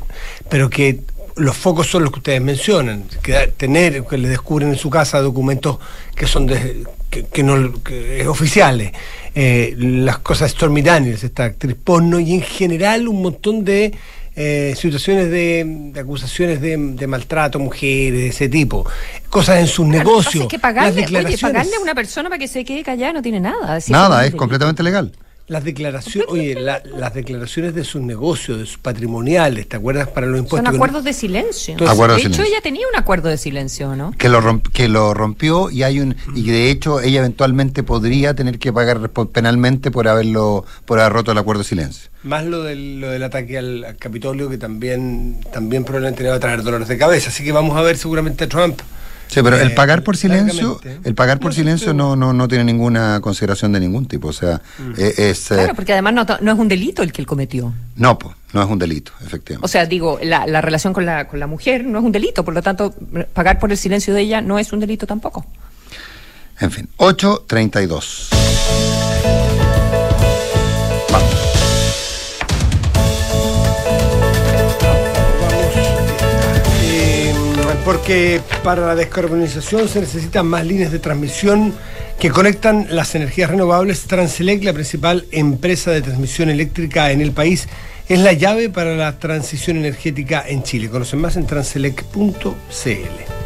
[0.49, 1.01] pero que
[1.37, 5.21] los focos son los que ustedes mencionan, que tener, que le descubren en su casa
[5.21, 5.79] documentos
[6.15, 7.73] que son de, que, no
[8.29, 8.93] oficiales,
[9.35, 13.93] eh, las cosas Stormy Daniels, esta actriz porno, y en general un montón de
[14.37, 18.85] eh, situaciones de, acusaciones de, maltrato a mujeres, de ese tipo,
[19.31, 20.45] cosas en sus negocios.
[20.45, 23.41] Es que pagarle, oye, pagarle a una persona para que se quede callada no tiene
[23.41, 23.79] nada.
[23.89, 25.13] nada, es completamente legal.
[25.47, 30.39] Las declaraciones, oye, las declaraciones de sus negocios, de sus patrimoniales, ¿te acuerdas para los
[30.39, 30.67] impuestos?
[30.67, 31.77] Son acuerdos de silencio.
[31.77, 34.13] de hecho, ella tenía un acuerdo de silencio, ¿no?
[34.13, 38.59] Que lo, que lo rompió y hay un y de hecho ella eventualmente podría tener
[38.59, 42.11] que pagar penalmente por haberlo por haber roto el acuerdo de silencio.
[42.23, 46.41] Más lo del, lo del ataque al, Capitolio que también también probablemente le va a
[46.41, 48.81] traer dolores de cabeza, así que vamos a ver seguramente a Trump
[49.35, 52.63] Sí, pero el eh, pagar por silencio, el pagar por silencio no, no, no tiene
[52.63, 54.29] ninguna consideración de ningún tipo.
[54.29, 54.93] O sea, mm.
[54.97, 55.51] eh, es.
[55.51, 57.75] Eh, claro, porque además no, es un delito el que él cometió.
[57.97, 59.65] No, pues, no es un delito, efectivamente.
[59.65, 62.45] O sea, digo, la, la relación con la, con la mujer no es un delito,
[62.45, 62.95] por lo tanto,
[63.33, 65.45] pagar por el silencio de ella no es un delito tampoco.
[66.61, 68.29] En fin, 8.32.
[77.85, 81.75] porque para la descarbonización se necesitan más líneas de transmisión
[82.19, 84.05] que conectan las energías renovables.
[84.05, 87.69] Transelec, la principal empresa de transmisión eléctrica en el país,
[88.09, 90.89] es la llave para la transición energética en Chile.
[90.89, 93.44] Conocen más en transelec.cl.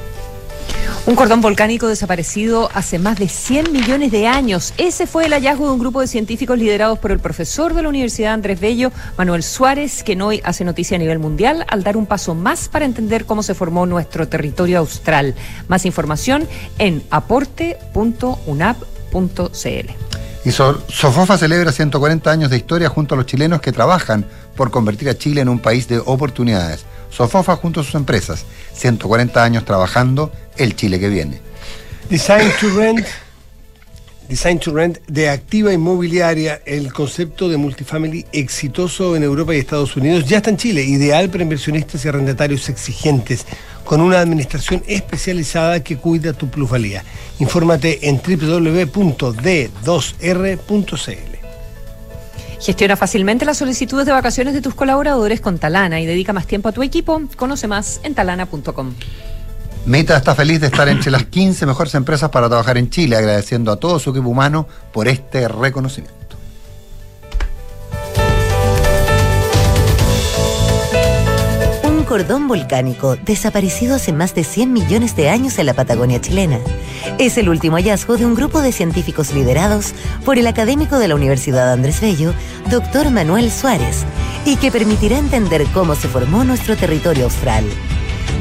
[1.07, 4.74] Un cordón volcánico desaparecido hace más de 100 millones de años.
[4.77, 7.88] Ese fue el hallazgo de un grupo de científicos liderados por el profesor de la
[7.88, 12.05] Universidad Andrés Bello, Manuel Suárez, que hoy hace noticia a nivel mundial al dar un
[12.05, 15.35] paso más para entender cómo se formó nuestro territorio austral.
[15.66, 16.46] Más información
[16.79, 20.09] en aporte.unap.cl.
[20.44, 24.24] Y Sofofa celebra 140 años de historia junto a los chilenos que trabajan
[24.57, 26.85] por convertir a Chile en un país de oportunidades.
[27.11, 31.40] Sofofa junto a sus empresas, 140 años trabajando el Chile que viene.
[32.11, 33.07] Design to Rent,
[34.29, 39.97] Design to Rent de activa inmobiliaria, el concepto de multifamily exitoso en Europa y Estados
[39.97, 43.47] Unidos, ya está en Chile, ideal para inversionistas y arrendatarios exigentes,
[43.85, 47.05] con una administración especializada que cuida tu plusvalía.
[47.38, 48.99] Infórmate en www.d2r.cl.
[52.61, 56.68] Gestiona fácilmente las solicitudes de vacaciones de tus colaboradores con Talana y dedica más tiempo
[56.68, 57.23] a tu equipo.
[57.37, 58.94] Conoce más en talana.com.
[59.88, 63.72] Meta está feliz de estar entre las 15 mejores empresas para trabajar en Chile, agradeciendo
[63.72, 66.37] a todo su equipo humano por este reconocimiento.
[71.85, 76.59] Un cordón volcánico desaparecido hace más de 100 millones de años en la Patagonia chilena.
[77.18, 79.94] Es el último hallazgo de un grupo de científicos liderados
[80.27, 82.35] por el académico de la Universidad Andrés Bello,
[82.70, 84.05] doctor Manuel Suárez,
[84.44, 87.64] y que permitirá entender cómo se formó nuestro territorio austral.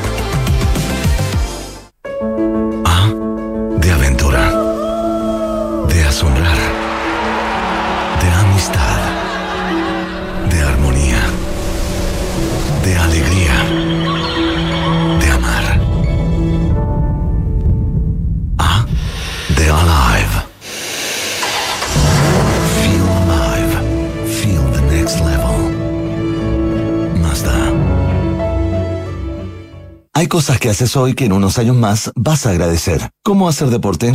[30.37, 33.09] Cosas que haces hoy que en unos años más vas a agradecer.
[33.23, 34.13] ¿Cómo hacer deporte?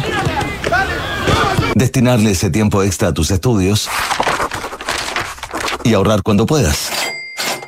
[1.73, 3.89] Destinarle ese tiempo extra a tus estudios
[5.83, 7.00] y ahorrar cuando puedas.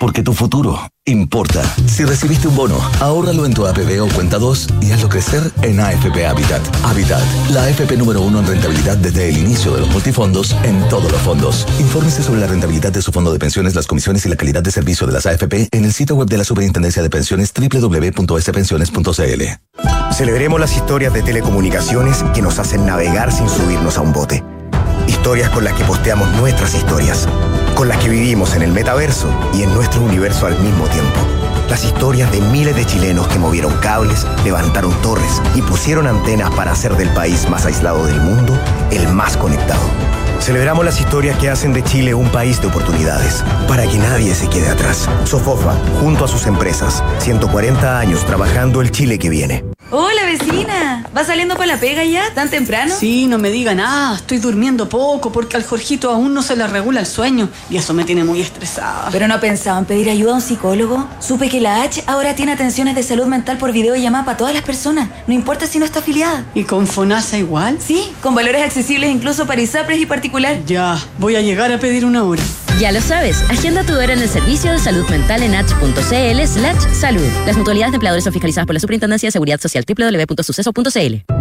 [0.03, 1.63] Porque tu futuro importa.
[1.87, 5.79] Si recibiste un bono, ahórralo en tu APB o cuenta 2 y hazlo crecer en
[5.79, 6.61] AFP Habitat.
[6.83, 11.09] Habitat, la AFP número uno en rentabilidad desde el inicio de los multifondos en todos
[11.09, 11.65] los fondos.
[11.79, 14.71] Infórmese sobre la rentabilidad de su fondo de pensiones, las comisiones y la calidad de
[14.71, 19.43] servicio de las AFP en el sitio web de la Superintendencia de Pensiones www.spensiones.cl.
[20.11, 24.43] Celebremos las historias de telecomunicaciones que nos hacen navegar sin subirnos a un bote.
[25.07, 27.27] Historias con las que posteamos nuestras historias,
[27.75, 31.19] con las que vivimos en el metaverso y en nuestro universo al mismo tiempo.
[31.69, 36.71] Las historias de miles de chilenos que movieron cables, levantaron torres y pusieron antenas para
[36.71, 38.57] hacer del país más aislado del mundo
[38.91, 39.81] el más conectado.
[40.39, 44.49] Celebramos las historias que hacen de Chile un país de oportunidades, para que nadie se
[44.49, 45.09] quede atrás.
[45.23, 49.63] Sofofa, junto a sus empresas, 140 años trabajando el Chile que viene.
[49.95, 52.23] Hola vecina, ¿va saliendo para la pega ya?
[52.33, 52.95] ¿Tan temprano?
[52.99, 56.65] Sí, no me diga nada, estoy durmiendo poco porque al Jorgito aún no se le
[56.65, 59.09] regula el sueño y eso me tiene muy estresada.
[59.11, 61.07] ¿Pero no pensaba en pedir ayuda a un psicólogo?
[61.19, 64.63] Supe que la H ahora tiene atenciones de salud mental por videollamada para todas las
[64.63, 66.43] personas, no importa si no está afiliada.
[66.55, 67.77] ¿Y con FONASA igual?
[67.79, 70.57] Sí, con valores accesibles incluso para ISAPRES y particular.
[70.65, 72.41] Ya, voy a llegar a pedir una hora.
[72.79, 76.93] Ya lo sabes, agenda tu hora en el servicio de salud mental en h.cl slash
[76.93, 77.27] salud.
[77.45, 81.33] Las mutualidades de empleadores son fiscalizadas por la Superintendencia de Seguridad Social www.suceso.cl.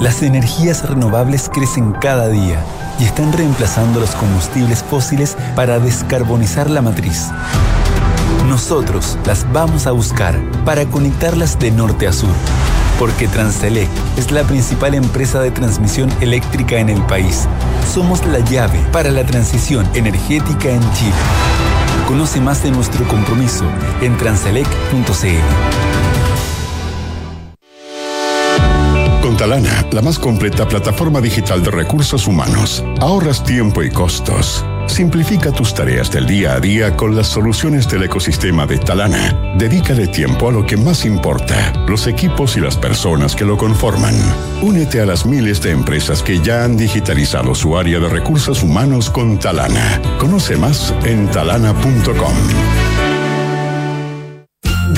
[0.00, 2.62] Las energías renovables crecen cada día
[3.00, 7.26] y están reemplazando los combustibles fósiles para descarbonizar la matriz.
[8.46, 12.30] Nosotros las vamos a buscar para conectarlas de norte a sur.
[12.98, 17.46] Porque Transelec es la principal empresa de transmisión eléctrica en el país.
[17.92, 21.12] Somos la llave para la transición energética en Chile.
[22.06, 23.64] Conoce más de nuestro compromiso
[24.00, 25.88] en transelec.cl.
[29.22, 34.64] Con Talana, la más completa plataforma digital de recursos humanos, ahorras tiempo y costos.
[34.88, 39.54] Simplifica tus tareas del día a día con las soluciones del ecosistema de Talana.
[39.56, 44.14] Dedícale tiempo a lo que más importa, los equipos y las personas que lo conforman.
[44.62, 49.10] Únete a las miles de empresas que ya han digitalizado su área de recursos humanos
[49.10, 50.00] con Talana.
[50.18, 52.87] Conoce más en talana.com.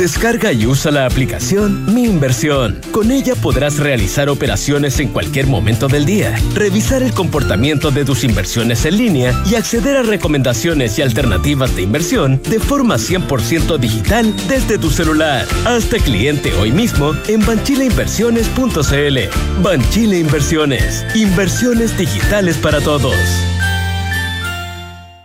[0.01, 2.81] Descarga y usa la aplicación Mi Inversión.
[2.91, 8.25] Con ella podrás realizar operaciones en cualquier momento del día, revisar el comportamiento de tus
[8.25, 14.35] inversiones en línea y acceder a recomendaciones y alternativas de inversión de forma 100% digital
[14.49, 15.47] desde tu celular.
[15.67, 19.63] Hazte cliente hoy mismo en banchileinversiones.cl.
[19.63, 21.05] Banchile Inversiones.
[21.15, 23.15] Inversiones digitales para todos.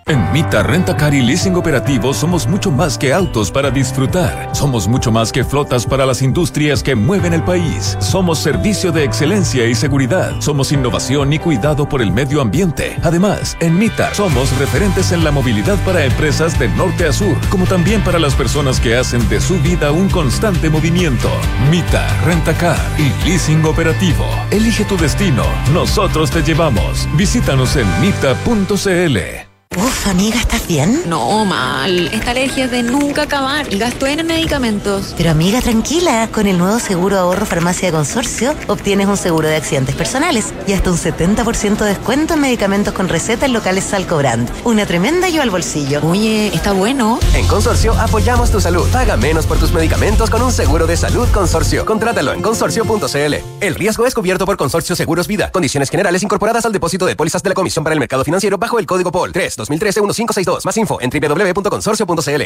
[0.08, 4.56] En Mita Rentacar y Leasing Operativo somos mucho más que autos para disfrutar.
[4.56, 7.98] Somos mucho más que flotas para las industrias que mueven el país.
[8.00, 10.40] Somos servicio de excelencia y seguridad.
[10.42, 12.96] Somos innovación y cuidado por el medio ambiente.
[13.02, 17.66] Además, en Mita somos referentes en la movilidad para empresas de norte a sur, como
[17.66, 21.32] también para las personas que hacen de su vida un constante movimiento.
[21.72, 24.28] Mita Rentacar y Leasing Operativo.
[24.52, 25.46] Elige tu destino.
[25.74, 27.08] Nosotros te llevamos.
[27.18, 29.45] Visítanos en mita.cl.
[29.78, 31.02] Uf, amiga, ¿estás bien?
[31.06, 32.08] No, mal.
[32.14, 33.72] Esta alergia es de nunca acabar.
[33.74, 35.14] Y gasto en medicamentos.
[35.18, 36.30] Pero amiga, tranquila.
[36.32, 40.72] Con el nuevo seguro ahorro farmacia de consorcio, obtienes un seguro de accidentes personales y
[40.72, 44.50] hasta un 70% de descuento en medicamentos con receta en locales Salcobrand.
[44.64, 46.00] Una tremenda ayuda al bolsillo.
[46.04, 47.20] Oye, está bueno.
[47.34, 48.88] En Consorcio apoyamos tu salud.
[48.94, 51.86] Paga menos por tus medicamentos con un seguro de salud Consorcio.
[51.86, 53.36] Contrátalo en consorcio.cl.
[53.60, 55.52] El riesgo es cubierto por Consorcio Seguros Vida.
[55.52, 58.80] Condiciones generales incorporadas al depósito de pólizas de la Comisión para el Mercado Financiero bajo
[58.80, 60.66] el código POL 3 2013-1562.
[60.66, 62.44] Más info en www.consorcio.cl.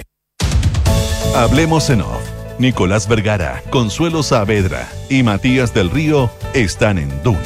[1.35, 2.21] Hablemos en off.
[2.59, 7.39] Nicolás Vergara, Consuelo Saavedra y Matías del Río están en Duna.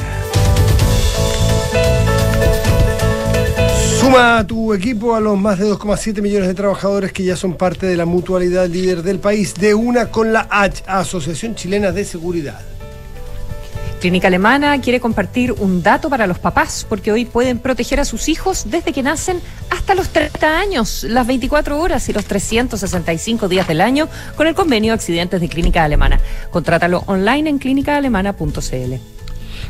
[4.00, 7.54] Suma a tu equipo a los más de 2,7 millones de trabajadores que ya son
[7.54, 12.04] parte de la mutualidad líder del país, de una con la H, Asociación Chilena de
[12.04, 12.60] Seguridad.
[14.04, 18.28] Clínica Alemana quiere compartir un dato para los papás, porque hoy pueden proteger a sus
[18.28, 19.40] hijos desde que nacen
[19.70, 24.54] hasta los 30 años, las 24 horas y los 365 días del año, con el
[24.54, 26.20] convenio de accidentes de Clínica Alemana.
[26.50, 29.13] Contrátalo online en clínicaalemana.cl.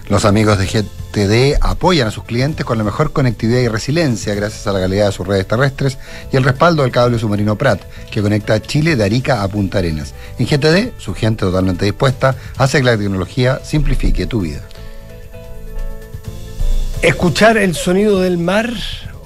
[0.08, 4.66] Los amigos de GTD apoyan a sus clientes con la mejor conectividad y resiliencia gracias
[4.66, 5.96] a la calidad de sus redes terrestres
[6.30, 10.12] y el respaldo del cable submarino Prat, que conecta Chile de Arica a Punta Arenas.
[10.38, 14.60] En GTD, su gente totalmente dispuesta hace que la tecnología simplifique tu vida.
[17.00, 18.70] Escuchar el sonido del mar,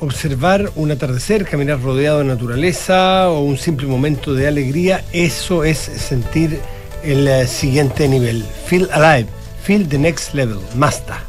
[0.01, 5.79] observar un atardecer, caminar rodeado de naturaleza o un simple momento de alegría, eso es
[5.79, 6.61] sentir
[7.03, 8.45] el eh, siguiente nivel.
[8.67, 9.29] Feel Alive,
[9.63, 11.23] Feel the Next Level, Mazda.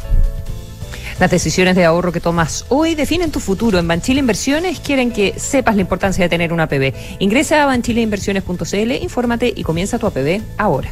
[1.19, 3.77] Las decisiones de ahorro que tomas hoy definen tu futuro.
[3.77, 6.93] En Banchile Inversiones quieren que sepas la importancia de tener una APB.
[7.19, 10.89] Ingresa a banchileinversiones.cl, infórmate y comienza tu APB ahora.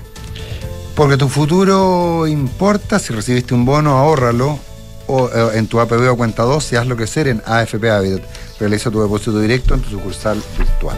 [0.96, 4.60] Porque tu futuro importa, si recibiste un bono, ahórralo
[5.08, 8.24] o, eh, en tu APB o cuenta 2 y hazlo crecer en AFP Habitat.
[8.60, 10.98] Realiza tu depósito directo en tu sucursal virtual.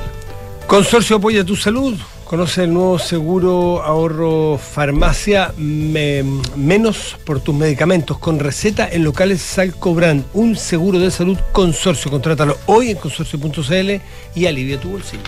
[0.65, 1.95] Consorcio Apoya tu Salud.
[2.29, 6.23] Conoce el nuevo seguro ahorro farmacia me-
[6.55, 10.23] menos por tus medicamentos con receta en locales Salcobrand.
[10.35, 12.11] Un seguro de salud consorcio.
[12.11, 13.99] Contrátalo hoy en consorcio.cl
[14.35, 15.23] y alivia tu bolsillo.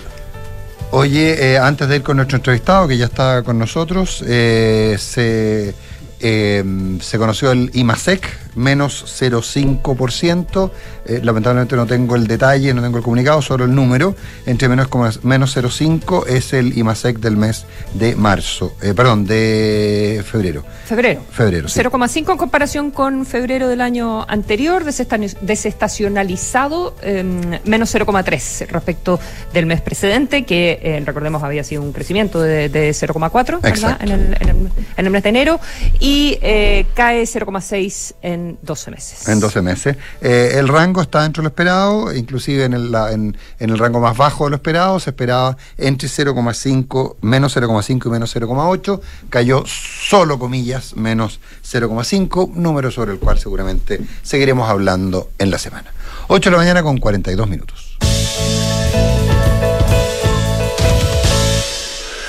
[0.91, 5.73] Oye, eh, antes de ir con nuestro entrevistado, que ya está con nosotros, eh, se,
[6.19, 6.63] eh,
[7.01, 10.71] se conoció el IMASEC, menos 0,5%.
[11.05, 14.15] Eh, lamentablemente no tengo el detalle, no tengo el comunicado, solo el número.
[14.45, 14.89] Entre menos,
[15.23, 20.63] menos 0,5 es el IMASEC del mes de marzo, eh, perdón, de febrero.
[20.85, 21.21] Febrero.
[21.31, 21.79] Febrero, sí.
[21.79, 27.23] 0,5 en comparación con febrero del año anterior, desestacionalizado, eh,
[27.65, 29.19] menos 0,3 respecto
[29.53, 33.69] del mes precedente, que eh, recordemos había sido un crecimiento de, de 0,4 ¿verdad?
[33.69, 34.03] Exacto.
[34.03, 35.59] En, el, en, el, en el mes de enero,
[35.99, 39.27] y eh, cae 0,6 en 12 meses.
[39.27, 39.97] En 12 meses.
[40.21, 43.77] Eh, el rango está dentro de lo esperado, inclusive en el, la- en, en el
[43.77, 49.01] rango más bajo de lo esperado, se esperaba entre 0,5, menos 0,5 y menos 0,8,
[49.29, 55.91] cayó solo comillas, menos 0,5, número sobre el cual seguramente seguiremos hablando en la semana.
[56.27, 57.90] 8 de la mañana con 42 minutos.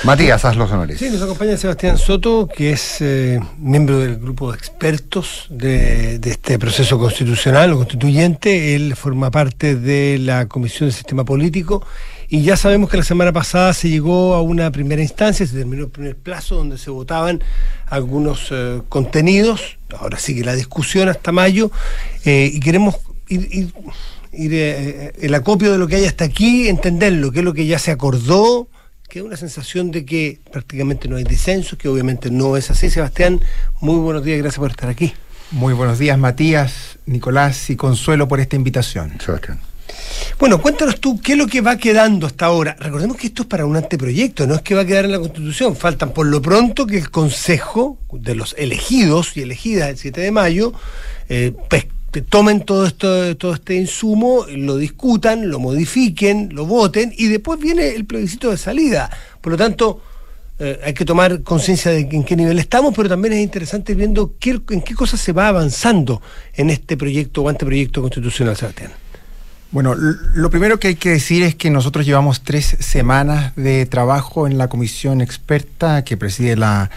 [0.03, 0.99] Matías, haz los honores.
[0.99, 6.59] Sí, nos acompaña Sebastián Soto, que es eh, miembro del grupo de expertos de, este
[6.59, 8.75] proceso constitucional o constituyente.
[8.75, 11.85] Él forma parte de la Comisión del Sistema Político
[12.27, 15.83] y ya sabemos que la semana pasada se llegó a una primera instancia, se terminó
[15.85, 17.41] el primer plazo donde se votaban
[17.87, 19.77] algunos eh, contenidos.
[19.97, 21.71] Ahora sigue la discusión hasta mayo
[22.25, 22.95] eh, y queremos
[23.29, 23.47] ir,
[24.33, 27.79] ir- el acopio de lo que hay hasta aquí, entenderlo, qué es lo que ya
[27.79, 28.67] se acordó,
[29.09, 32.89] que una sensación de que prácticamente no hay disenso, que obviamente no es así.
[32.89, 33.41] Sebastián,
[33.79, 35.13] muy buenos días, gracias por estar aquí.
[35.51, 39.13] Muy buenos días, Matías, Nicolás y Consuelo por esta invitación.
[39.23, 39.59] Sebastián.
[40.39, 42.75] Bueno, cuéntanos tú qué es lo que va quedando hasta ahora.
[42.79, 45.19] Recordemos que esto es para un anteproyecto, no es que va a quedar en la
[45.19, 45.75] Constitución.
[45.75, 50.31] Faltan por lo pronto que el Consejo de los elegidos y elegidas el 7 de
[50.31, 50.73] mayo
[51.29, 57.11] eh, pues, que tomen todo esto, todo este insumo, lo discutan, lo modifiquen, lo voten
[57.17, 59.09] y después viene el plebiscito de salida.
[59.41, 59.99] Por lo tanto,
[60.59, 64.35] eh, hay que tomar conciencia de en qué nivel estamos, pero también es interesante viendo
[64.39, 66.21] qué, en qué cosas se va avanzando
[66.53, 68.91] en este proyecto o anteproyecto constitucional, Sebastián.
[69.71, 74.45] Bueno, lo primero que hay que decir es que nosotros llevamos tres semanas de trabajo
[74.45, 76.91] en la comisión experta que preside la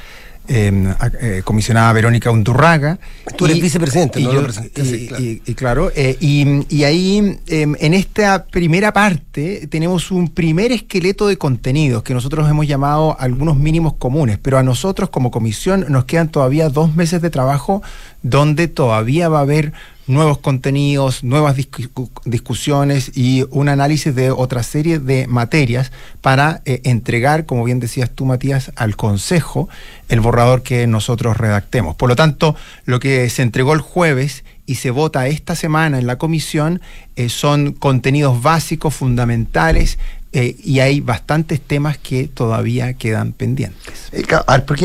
[0.49, 2.99] eh, a- eh, comisionada Verónica Undurraga.
[3.37, 4.33] Tú eres Y- vicepresidente, y ¿no?
[4.33, 5.25] yo- y- sí, claro.
[5.25, 10.73] y- y claro, eh, y, y ahí em, en esta primera parte tenemos un primer
[10.73, 15.87] esqueleto de contenidos que nosotros hemos llamado algunos mínimos comunes, pero a nosotros como comisión
[15.89, 17.83] nos quedan todavía dos meses de trabajo
[18.29, 19.73] donde todavía va a haber
[20.09, 26.81] nuevos contenidos, nuevas discu- discusiones y un análisis de otra serie de materias para eh,
[26.85, 29.69] entregar, como bien decías tú, Matías, al Consejo
[30.09, 31.97] el borrador que nosotros redactemos.
[31.97, 32.55] Por lo tanto,
[32.85, 36.81] lo que se entregó el jueves y se vota esta semana en la comisión
[37.15, 39.99] eh, son contenidos básicos, fundamentales,
[40.39, 44.11] eh, y hay bastantes temas que todavía quedan pendientes.
[44.13, 44.23] Eh,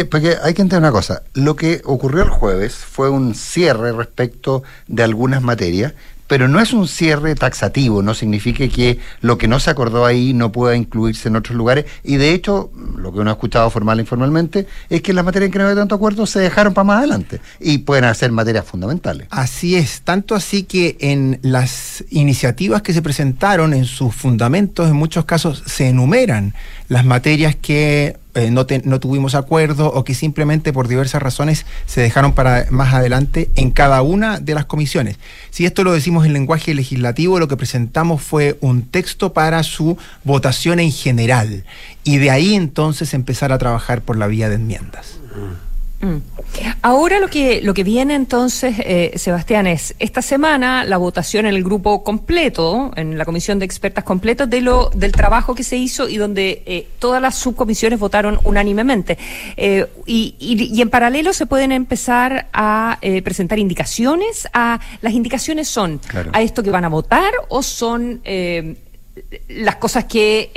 [0.10, 1.24] porque hay que entender una cosa.
[1.34, 5.94] Lo que ocurrió el jueves fue un cierre respecto de algunas materias,
[6.32, 10.34] pero no es un cierre taxativo, no significa que lo que no se acordó ahí
[10.34, 11.88] no pueda incluirse en otros lugares.
[12.06, 15.48] Y de hecho, lo que uno ha escuchado formal e informalmente es que las materias
[15.48, 18.64] en que no hay tanto acuerdo se dejaron para más adelante y pueden ser materias
[18.64, 19.28] fundamentales.
[19.30, 24.96] Así es, tanto así que en las iniciativas que se presentaron, en sus fundamentos, en
[24.96, 26.54] muchos casos se enumeran
[26.88, 32.02] las materias que eh, no, no tuvimos acuerdo o que simplemente por diversas razones se
[32.02, 35.18] dejaron para más adelante en cada una de las comisiones.
[35.50, 39.98] Si esto lo decimos en lenguaje legislativo, lo que presentamos fue un texto para su
[40.24, 41.66] votación en general
[42.04, 45.18] y de ahí entonces empezar a trabajar por la vía de enmiendas.
[46.02, 46.18] Mm.
[46.82, 51.54] Ahora lo que, lo que viene entonces, eh, Sebastián, es esta semana la votación en
[51.56, 55.78] el grupo completo, en la comisión de expertas completos, de lo, del trabajo que se
[55.78, 59.18] hizo y donde eh, todas las subcomisiones votaron unánimemente.
[59.58, 64.48] Eh, y, y- y en paralelo se pueden empezar a eh, presentar indicaciones.
[64.54, 66.32] A, ¿Las indicaciones son Claro.
[66.34, 68.22] a esto que van a votar o son...
[68.24, 68.76] eh,
[69.50, 70.52] las cosas que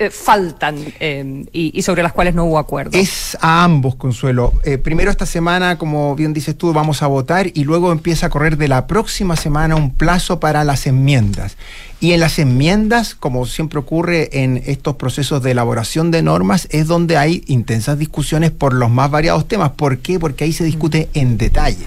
[0.00, 2.96] eh, faltan eh, y, y sobre las cuales no hubo acuerdo?
[2.96, 4.54] Es a ambos, Consuelo.
[4.64, 8.30] Eh, primero esta semana, como bien dices tú, vamos a votar y luego empieza a
[8.30, 11.58] correr de la próxima semana un plazo para las enmiendas.
[12.00, 16.86] Y en las enmiendas, como siempre ocurre en estos procesos de elaboración de normas, es
[16.86, 19.72] donde hay intensas discusiones por los más variados temas.
[19.72, 20.18] ¿Por qué?
[20.18, 21.84] Porque ahí se discute en detalle.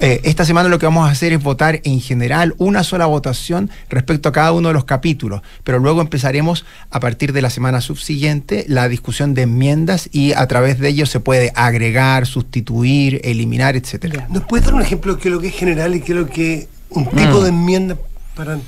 [0.00, 3.70] Eh, esta semana lo que vamos a hacer es votar en general una sola votación
[3.88, 7.80] respecto a cada uno de los capítulos, pero luego empezaremos a partir de la semana
[7.80, 13.76] subsiguiente la discusión de enmiendas y a través de ello se puede agregar, sustituir, eliminar,
[13.76, 14.26] etcétera.
[14.28, 16.18] ¿Nos puedes dar un ejemplo de qué es lo que es general y qué es
[16.18, 17.42] lo que un tipo Mm.
[17.44, 17.96] de enmienda
[18.34, 18.58] para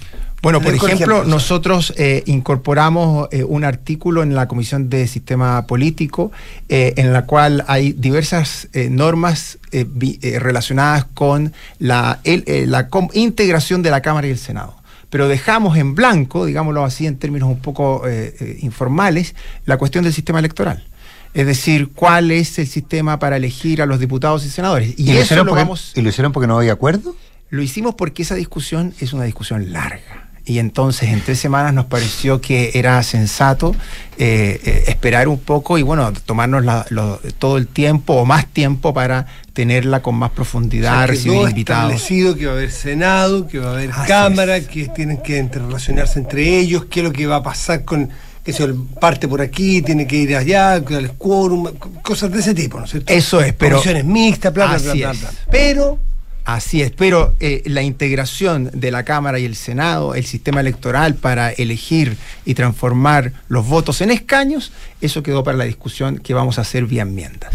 [0.43, 6.33] Bueno, por ejemplo, nosotros eh, incorporamos eh, un artículo en la Comisión de Sistema Político
[6.69, 12.45] eh, en la cual hay diversas eh, normas eh, vi- eh, relacionadas con la, el-
[12.47, 14.77] eh, la com- integración de la Cámara y el Senado.
[15.15, 20.03] Pero dejamos en blanco, digámoslo así en términos un poco eh, eh, informales, la cuestión
[20.03, 20.89] del sistema electoral.
[21.35, 24.99] Es decir, cuál es el sistema para elegir a los diputados y senadores.
[24.99, 25.93] Y, ¿Y, lo eso lo porque, vamos...
[25.95, 27.15] ¿Y lo hicieron porque no había acuerdo?
[27.49, 30.24] Lo hicimos porque esa discusión es una discusión larga.
[30.47, 33.75] Y entonces en tres semanas nos pareció que era sensato
[34.19, 38.47] eh, eh, esperar un poco y bueno, tomarnos la- lo- todo el tiempo o más
[38.49, 41.93] tiempo para tenerla con más profundidad, O sea, recibir invitados.
[41.95, 46.19] establecido que va a haber Senado, que va a haber Cámara, que tienen que interrelacionarse
[46.19, 48.11] entre ellos, qué es lo que va a pasar con
[48.45, 48.69] que se
[49.01, 51.67] parte por aquí, tiene que ir allá, el quórum,
[52.03, 53.11] cosas de ese tipo, ¿no es cierto?
[53.11, 55.31] Eso es, pero- Comisiones mixtas, bla, bla, bla, bla, bla.
[55.51, 55.99] Pero
[56.45, 61.15] Así es, pero eh, la integración de la Cámara y el Senado, el sistema electoral
[61.15, 64.71] para elegir y transformar los votos en escaños,
[65.01, 67.55] eso quedó para la discusión que vamos a hacer vía enmiendas.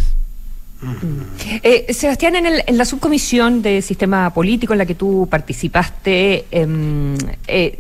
[1.62, 7.16] Eh, Sebastián, en, el- la subcomisión de sistema político en la que tú participaste, em,
[7.48, 7.78] eh,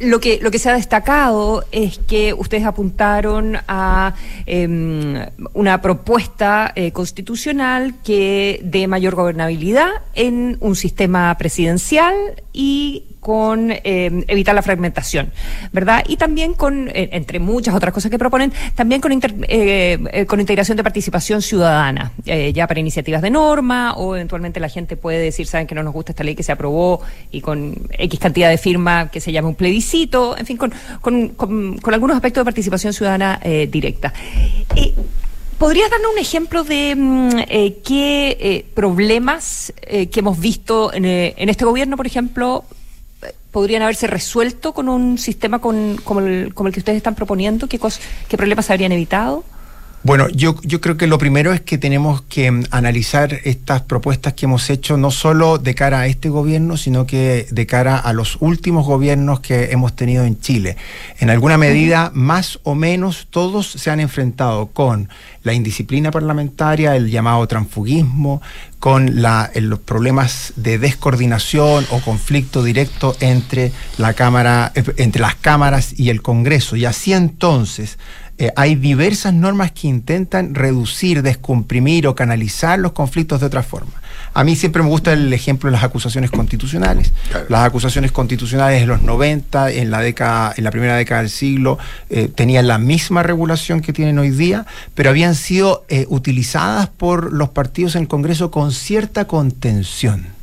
[0.00, 4.14] lo que, lo que se ha destacado es que ustedes apuntaron a
[4.46, 12.14] em, una propuesta eh, constitucional que dé mayor gobernabilidad en un sistema presidencial
[12.52, 15.30] y con em, evitar la fragmentación,
[15.72, 16.02] ¿verdad?
[16.08, 20.24] Y también con, eh, entre muchas otras cosas que proponen, también con, inter- eh, eh,
[20.26, 25.18] con integración de participación ciudadana, ya para iniciativas de norma o eventualmente la gente puede
[25.18, 28.48] decir, saben que no nos gusta esta ley que se aprobó y con X cantidad
[28.48, 32.44] de firma que se llama un plebiscito, en fin, con, con, con- algunos aspectos de
[32.46, 34.14] participación ciudadana directa.
[35.58, 37.30] ¿Podrías darnos un ejemplo de mm,
[37.84, 42.64] qué problemas que hemos visto en, este gobierno, por ejemplo,
[43.50, 47.66] podrían haberse resuelto con un sistema con- como, el, como el que ustedes están proponiendo?
[47.68, 49.44] ¿Qué, cos- qué problemas habrían evitado?
[50.02, 54.32] Bueno, yo, yo creo que lo primero es que tenemos que mm, analizar estas propuestas
[54.32, 58.14] que hemos hecho no solo de cara a este gobierno, sino que de cara a
[58.14, 60.78] los últimos gobiernos que hemos tenido en Chile.
[61.18, 65.10] En alguna medida, más o menos, todos se han enfrentado con
[65.42, 68.40] la indisciplina parlamentaria, el llamado transfugismo,
[68.78, 75.34] con la- los problemas de descoordinación o conflicto directo entre la cámara, eh, entre las
[75.34, 76.74] cámaras y el Congreso.
[76.76, 77.98] Y así entonces
[78.40, 83.92] eh, hay diversas normas que intentan reducir, descomprimir o canalizar los conflictos de otra forma.
[84.32, 87.12] A mí siempre me gusta el ejemplo de las acusaciones constitucionales.
[87.50, 91.78] Las acusaciones constitucionales de los 90, en la, década, en la primera década del siglo,
[92.08, 94.64] eh, tenían la misma regulación que tienen hoy día,
[94.94, 100.39] pero habían sido eh, utilizadas por los partidos en el Congreso con cierta contención.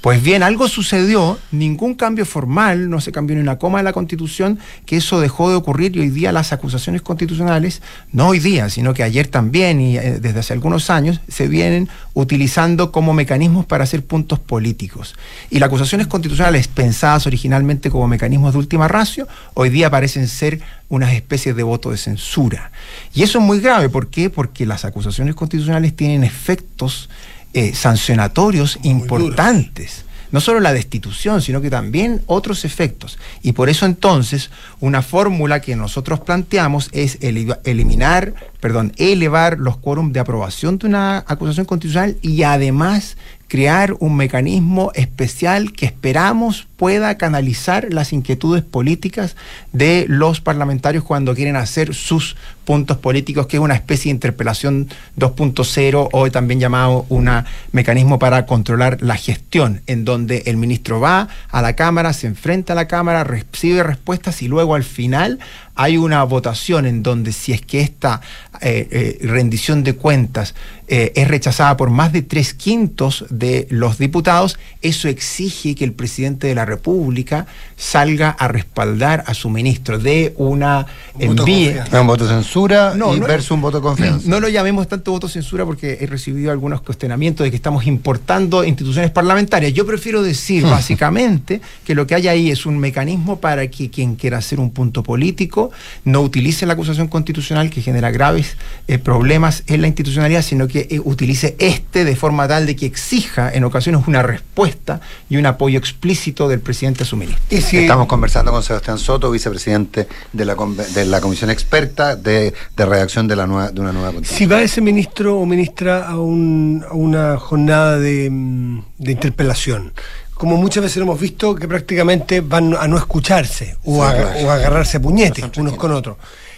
[0.00, 3.92] Pues bien, algo sucedió, ningún cambio formal, no se cambió ni una coma de la
[3.92, 8.70] Constitución, que eso dejó de ocurrir y hoy día las acusaciones constitucionales, no hoy día,
[8.70, 13.66] sino que ayer también y eh, desde hace algunos años, se vienen utilizando como mecanismos
[13.66, 15.16] para hacer puntos políticos.
[15.50, 20.62] Y las acusaciones constitucionales pensadas originalmente como mecanismos de última ratio, hoy día parecen ser
[20.88, 22.72] unas especies de voto de censura.
[23.12, 24.30] Y eso es muy grave, ¿por qué?
[24.30, 27.10] Porque las acusaciones constitucionales tienen efectos
[27.54, 30.04] eh, sancionatorios importantes.
[30.32, 33.18] No solo la destitución, sino que también otros efectos.
[33.42, 39.76] Y por eso entonces una fórmula que nosotros planteamos es eli- eliminar, perdón, elevar los
[39.78, 43.16] quórums de aprobación de una acusación constitucional y además
[43.50, 49.34] crear un mecanismo especial que esperamos pueda canalizar las inquietudes políticas
[49.72, 54.88] de los parlamentarios cuando quieren hacer sus puntos políticos, que es una especie de interpelación
[55.18, 57.28] 2.0 o también llamado un
[57.72, 62.74] mecanismo para controlar la gestión, en donde el ministro va a la Cámara, se enfrenta
[62.74, 65.40] a la Cámara, recibe respuestas y luego al final
[65.80, 68.20] hay una votación en donde si es que esta
[68.60, 70.54] eh, eh, rendición de cuentas
[70.88, 75.92] eh, es rechazada por más de tres quintos de los diputados, eso exige que el
[75.92, 80.84] presidente de la República salga a respaldar a su ministro, de una
[81.18, 81.76] envíe.
[81.92, 84.28] Un voto censura No, y no- versus un voto de confianza.
[84.28, 88.64] No lo llamemos tanto voto censura porque he recibido algunos cuestionamientos de que estamos importando
[88.64, 89.72] instituciones parlamentarias.
[89.72, 94.16] Yo prefiero decir básicamente que lo que hay ahí es un mecanismo para que quien
[94.16, 95.69] quiera hacer un punto político
[96.04, 98.56] no utilice la acusación constitucional que genera graves
[98.88, 102.86] eh, problemas en la institucionalidad, sino que eh, utilice este de forma tal de que
[102.86, 107.42] exija en ocasiones una respuesta y un apoyo explícito del presidente a su ministro.
[107.82, 110.56] Estamos conversando con Sebastián Soto, vicepresidente de la,
[110.94, 114.38] de la Comisión Experta de, de Redacción de, la nueva, de una nueva Constitución.
[114.38, 119.92] Si va ese ministro o ministra a, un- a una jornada de, mm, de interpelación,
[120.40, 124.46] como muchas veces lo hemos visto, que prácticamente van a no escucharse o, a, claro.
[124.46, 126.16] o a agarrarse a puñetes unos con otros.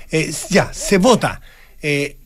[0.09, 1.41] Eh, ya, se vota.
[1.83, 2.16] eh,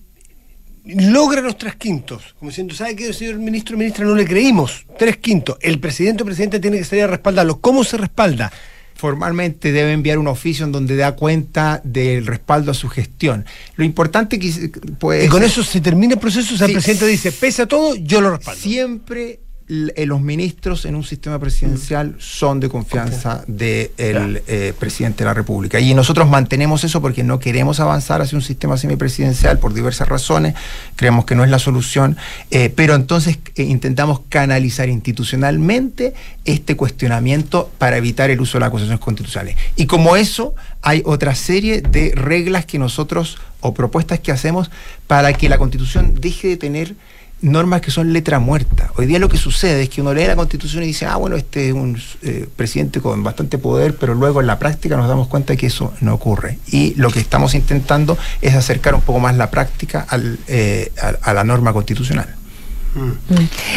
[0.84, 4.04] logra los tres quintos, como diciendo, ¿sabe qué, señor ministro ministra?
[4.04, 4.84] No le creímos.
[4.98, 5.56] Tres quintos.
[5.62, 7.58] El presidente o presidenta tiene que salir a respaldarlo.
[7.58, 8.52] ¿Cómo se respalda?
[8.98, 13.44] formalmente debe enviar un oficio en donde da cuenta del respaldo a su gestión.
[13.76, 16.72] Lo importante que pues y con eso se termina el proceso, o sea, Sí.
[16.72, 18.58] el presidente dice, pese a todo, yo lo respaldo.
[18.58, 24.42] Siempre los ministros en un sistema presidencial son de confianza del
[24.78, 25.80] presidente de la República.
[25.80, 30.54] Y nosotros mantenemos eso porque no queremos avanzar hacia un sistema semipresidencial por diversas razones,
[30.96, 32.16] creemos que no es la solución,
[32.50, 36.14] eh, pero entonces eh, intentamos canalizar institucionalmente
[36.44, 39.56] este cuestionamiento para evitar el uso de las acusaciones constitucionales.
[39.76, 44.70] Y como eso, hay otra serie de reglas que nosotros o propuestas que hacemos
[45.06, 46.94] para que la constitución deje de tener
[47.42, 48.90] normas que son letra muerta.
[48.96, 51.36] Hoy día lo que sucede es que uno lee la constitución y dice, ah, bueno,
[51.36, 55.28] este es un eh, presidente con bastante poder, pero luego en la práctica nos damos
[55.28, 56.58] cuenta de que eso no ocurre.
[56.66, 60.06] Y lo que estamos intentando es acercar un poco más la práctica
[60.48, 62.34] eh, a la norma constitucional.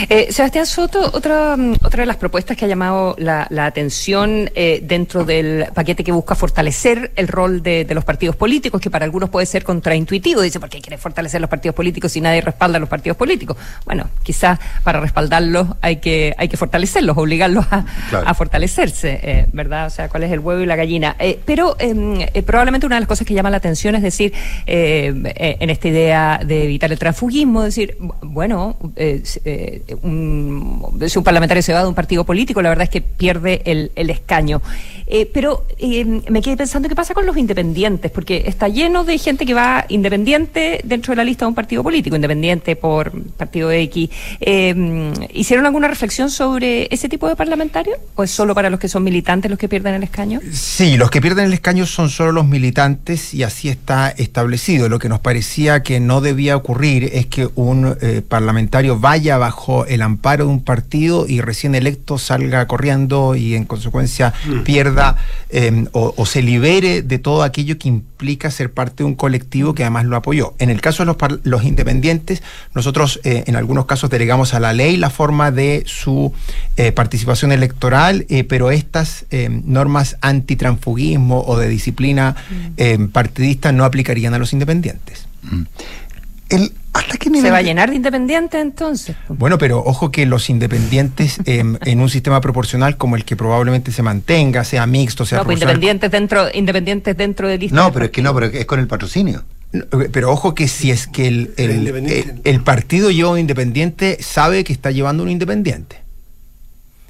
[0.10, 4.50] Eh, Sebastián Soto, otra, mm, otra de las propuestas que ha llamado la, la atención
[4.56, 8.90] eh, dentro del paquete que busca fortalecer el rol de, de los partidos políticos, que
[8.90, 10.42] para algunos puede ser contraintuitivo.
[10.42, 13.58] Dice, ¿por qué quiere fortalecer los partidos políticos si nadie respalda a los partidos políticos?
[13.86, 18.28] Bueno, quizás para respaldarlos hay que, hay que fortalecerlos, obligarlos a, Claro.
[18.28, 19.88] a fortalecerse, eh, ¿verdad?
[19.88, 21.16] O sea, cuál es el huevo y la gallina.
[21.46, 24.34] Pero em, probablemente una de las cosas que llama la atención es decir,
[24.66, 29.09] en esta idea de evitar el transfugismo, decir, bu- bueno, eh,
[29.46, 33.02] eh, un, si un parlamentario se va de un partido político, la verdad es que
[33.02, 34.62] pierde el, el escaño.
[35.12, 39.18] Eh, pero eh, me quedé pensando qué pasa con los independientes, porque está lleno de
[39.18, 43.72] gente que va independiente dentro de la lista de un partido político, independiente por partido
[43.72, 44.08] X.
[44.40, 47.98] Eh, ¿Hicieron alguna reflexión sobre ese tipo de parlamentarios?
[48.14, 50.42] ¿O es solo para los que son militantes los que pierden el escaño?
[50.52, 54.90] Sí, los que pierden el escaño son solo los militantes y así está establecido.
[54.90, 59.86] Lo que nos parecía que no debía ocurrir es que un eh, parlamentario vaya bajo
[59.86, 64.34] el amparo de un partido y recién electo salga corriendo y en consecuencia
[64.64, 65.16] pierda
[65.50, 69.74] eh, o, o se libere de todo aquello que implica ser parte de un colectivo
[69.74, 70.54] que además lo apoyó.
[70.60, 72.44] En el caso de los, par- los independientes,
[72.76, 76.34] nosotros eh, en algunos casos delegamos a la ley la forma de su
[76.78, 82.36] eh, participación electoral, eh, pero estas eh, normas antitransfugismo o de disciplina
[82.78, 85.26] eh, partidista no aplicarían a los independientes.
[86.50, 89.16] ¿Se va a llenar de independientes entonces?
[89.28, 93.92] Bueno, pero ojo que los independientes em, en un sistema proporcional como el que probablemente
[93.92, 97.76] se mantenga, sea mixto, sea No, pues proporcional, independientes dentro, independientes dentro de listas.
[97.76, 99.44] No, pero es que no, pero es con el patrocinio.
[99.72, 104.18] No, Pero ojo que si es que el, el- el- el partido lleva un independiente,
[104.20, 106.02] sabe que está llevando un independiente.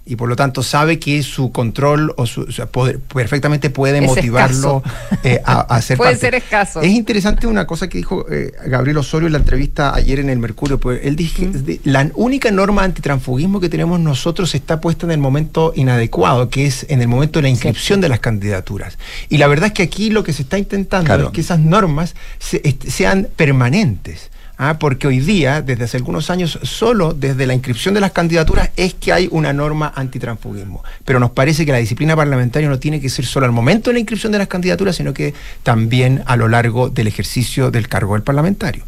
[0.05, 4.81] Y por lo tanto sabe que su control o su, poder- perfectamente puede Es motivarlo
[5.23, 6.25] eh, a, a ser Puede parte.
[6.25, 6.81] ser escaso.
[6.81, 10.39] Es interesante una cosa que dijo eh, Gabriel Osorio en la entrevista ayer en el
[10.39, 10.79] Mercurio.
[10.79, 15.19] Pues él dijo de- la única norma antitransfugismo que tenemos nosotros está puesta en el
[15.19, 18.97] momento inadecuado, que es en el momento de la inscripción de las candidaturas.
[19.29, 21.25] Y la verdad es que aquí lo que se está intentando Claro.
[21.27, 24.31] es que esas normas se- est- sean permanentes.
[24.59, 24.77] ¿Ah?
[24.77, 28.93] Porque hoy día, desde hace algunos años, solo desde la inscripción de las candidaturas es
[28.93, 30.83] que hay una norma antitransfugismo.
[31.05, 33.95] Pero nos parece que la disciplina parlamentaria no tiene que ser solo al momento de
[33.95, 35.33] la inscripción de las candidaturas, sino que
[35.63, 38.83] también a lo largo del ejercicio del cargo del parlamentario.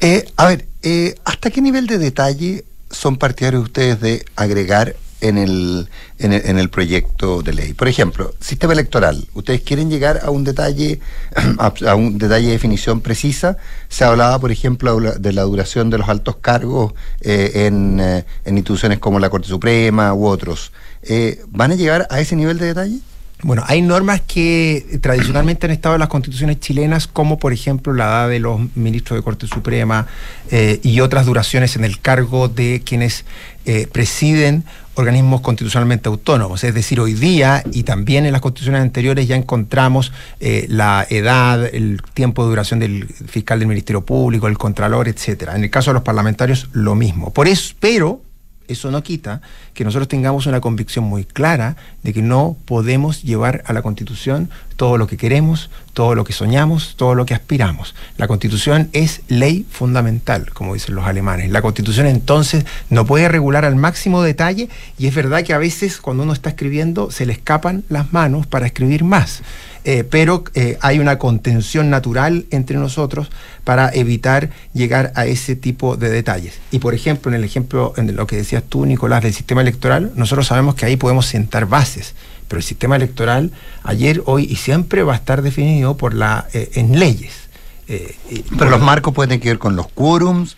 [0.00, 5.38] Eh, a ver, eh, ¿hasta qué nivel de detalle son partidarios ustedes de agregar en
[5.38, 7.72] el, en el, proyecto de ley?
[7.72, 9.26] Por ejemplo, sistema electoral.
[9.34, 11.00] ¿Ustedes quieren llegar a un detalle,
[11.58, 13.56] a, un detalle de definición precisa?
[13.88, 18.56] Se hablaba, por ejemplo, de la duración de los altos cargos eh, en, eh, en
[18.56, 20.72] instituciones como la Corte Suprema u otros.
[21.02, 22.98] Eh, ¿Van a llegar a ese nivel de detalle?
[23.44, 28.04] Bueno, hay normas que tradicionalmente han estado en las constituciones chilenas, como por ejemplo la
[28.04, 30.06] edad de los ministros de Corte Suprema
[30.80, 33.24] y otras duraciones en el cargo de quienes
[33.90, 34.62] presiden
[34.94, 36.64] organismos constitucionalmente autónomos.
[36.64, 41.64] Es decir, hoy día y también en las constituciones anteriores ya encontramos eh, la edad,
[41.64, 45.56] el tiempo de duración del fiscal del Ministerio Público, el Contralor, etcétera.
[45.56, 47.32] En el caso de los parlamentarios, lo mismo.
[47.32, 48.20] Por eso, pero
[48.68, 49.40] eso no quita
[49.74, 54.50] que nosotros tengamos una convicción muy clara de que no podemos llevar a la Constitución
[54.76, 57.94] todo lo que queremos, todo lo que soñamos, todo lo que aspiramos.
[58.16, 61.50] La Constitución es ley fundamental, como dicen los alemanes.
[61.50, 65.98] La Constitución entonces no puede regular al máximo detalle y es verdad que a veces
[65.98, 69.42] cuando uno está escribiendo se le escapan las manos para escribir más.
[69.84, 73.30] Eh, pero eh, hay una contención natural entre nosotros
[73.64, 76.60] para evitar llegar a ese tipo de detalles.
[76.70, 80.12] Y por ejemplo, en el ejemplo, en lo que decías tú, Nicolás, del sistema electoral,
[80.14, 82.14] nosotros sabemos que ahí podemos sentar bases,
[82.46, 83.50] pero el sistema electoral
[83.82, 87.32] ayer, hoy y siempre va a estar definido por la, eh, en leyes.
[88.56, 90.56] pero los marcos pueden tener que ver con los quórums,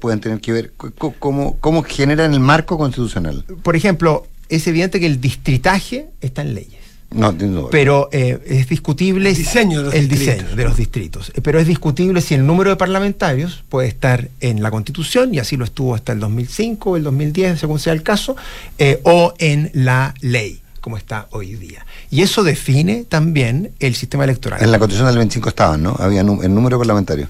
[0.00, 0.72] pueden tener que ver
[1.18, 3.44] cómo, cómo generan el marco constitucional.
[3.62, 6.81] Por ejemplo, es evidente que el distritaje está en leyes.
[7.14, 11.32] No, Pero eh, es discutible el diseño, de los, el diseño de los distritos.
[11.34, 15.38] Eh, pero es discutible si el número de parlamentarios puede estar en la Constitución, y
[15.38, 18.36] así lo estuvo hasta el 2005 o el 2010, según sea el caso,
[18.78, 21.86] eh, o en la ley como está hoy día.
[22.10, 24.60] Y eso define también el sistema electoral.
[24.60, 25.94] En la Constitución del 25 estaban, ¿no?
[25.96, 27.28] Había el número parlamentario.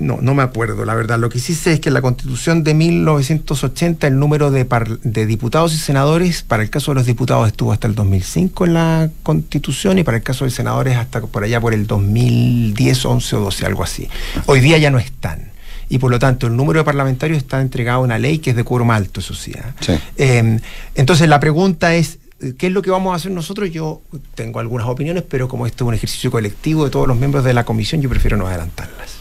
[0.00, 1.18] No, no me acuerdo, la verdad.
[1.18, 4.66] Lo que sí sé es que en la constitución de 1980 el número de,
[5.02, 8.74] de, diputados y senadores, para el caso de los diputados estuvo hasta el 2005 en
[8.74, 13.36] la constitución y para el caso de senadores hasta por allá por el 2010, 11
[13.36, 14.08] o 12, algo así.
[14.46, 15.50] Hoy día ya no están.
[15.90, 18.56] Y por lo tanto el número de parlamentarios está entregado a una ley que es
[18.56, 19.52] de quórum alto, eso sí.
[19.52, 19.98] ¿eh?
[20.16, 20.60] Em,
[20.94, 22.18] entonces la pregunta es,
[22.56, 23.70] ¿Qué es lo que vamos a hacer nosotros?
[23.70, 24.00] Yo
[24.34, 27.52] tengo algunas opiniones, pero como esto es un ejercicio colectivo de todos los miembros de
[27.52, 29.19] la comisión, yo prefiero no adelantarlas.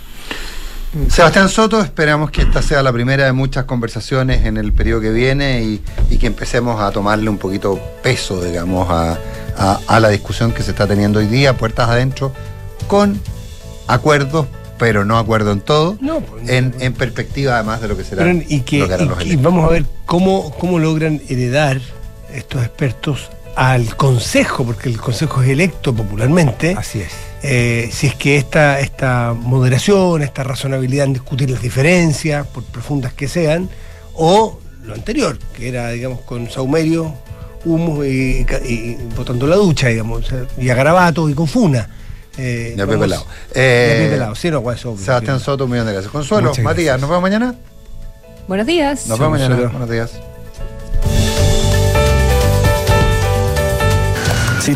[1.09, 5.11] Sebastián Soto, esperamos que esta sea la primera de muchas conversaciones en el periodo que
[5.11, 9.19] viene y, que empecemos a tomarle un poquito peso, digamos, a,
[9.99, 12.31] la discusión que se está teniendo hoy día, puertas adentro,
[12.87, 13.21] con
[13.87, 14.47] acuerdos,
[14.79, 18.31] pero no acuerdo en todo, pues, en, perspectiva además de lo que será.
[18.33, 18.87] y que,
[19.25, 21.79] y, vamos a ver cómo, cómo logran heredar
[22.33, 26.73] estos expertos al Consejo, porque el Consejo es electo popularmente.
[26.75, 32.45] Así es eh, si es que esta, esta moderación, esta razonabilidad en discutir las diferencias,
[32.47, 33.69] por profundas que sean,
[34.13, 37.13] o lo anterior, que era, digamos, con saumerio,
[37.65, 38.45] humo y,
[39.15, 40.25] botando la ducha, digamos,
[40.57, 41.89] y a garabato y con funa.
[42.37, 43.25] Eh, y a Pepe Lado.
[43.53, 44.63] Eh, sí, no,
[44.97, 46.11] Sebastián Soto, un millón de gracias.
[46.11, 47.55] Consuelo, Matías, ¿nos vemos mañana?
[48.47, 49.07] Buenos días.
[49.07, 49.55] Nos vemos mañana.
[49.67, 50.11] Buenos días.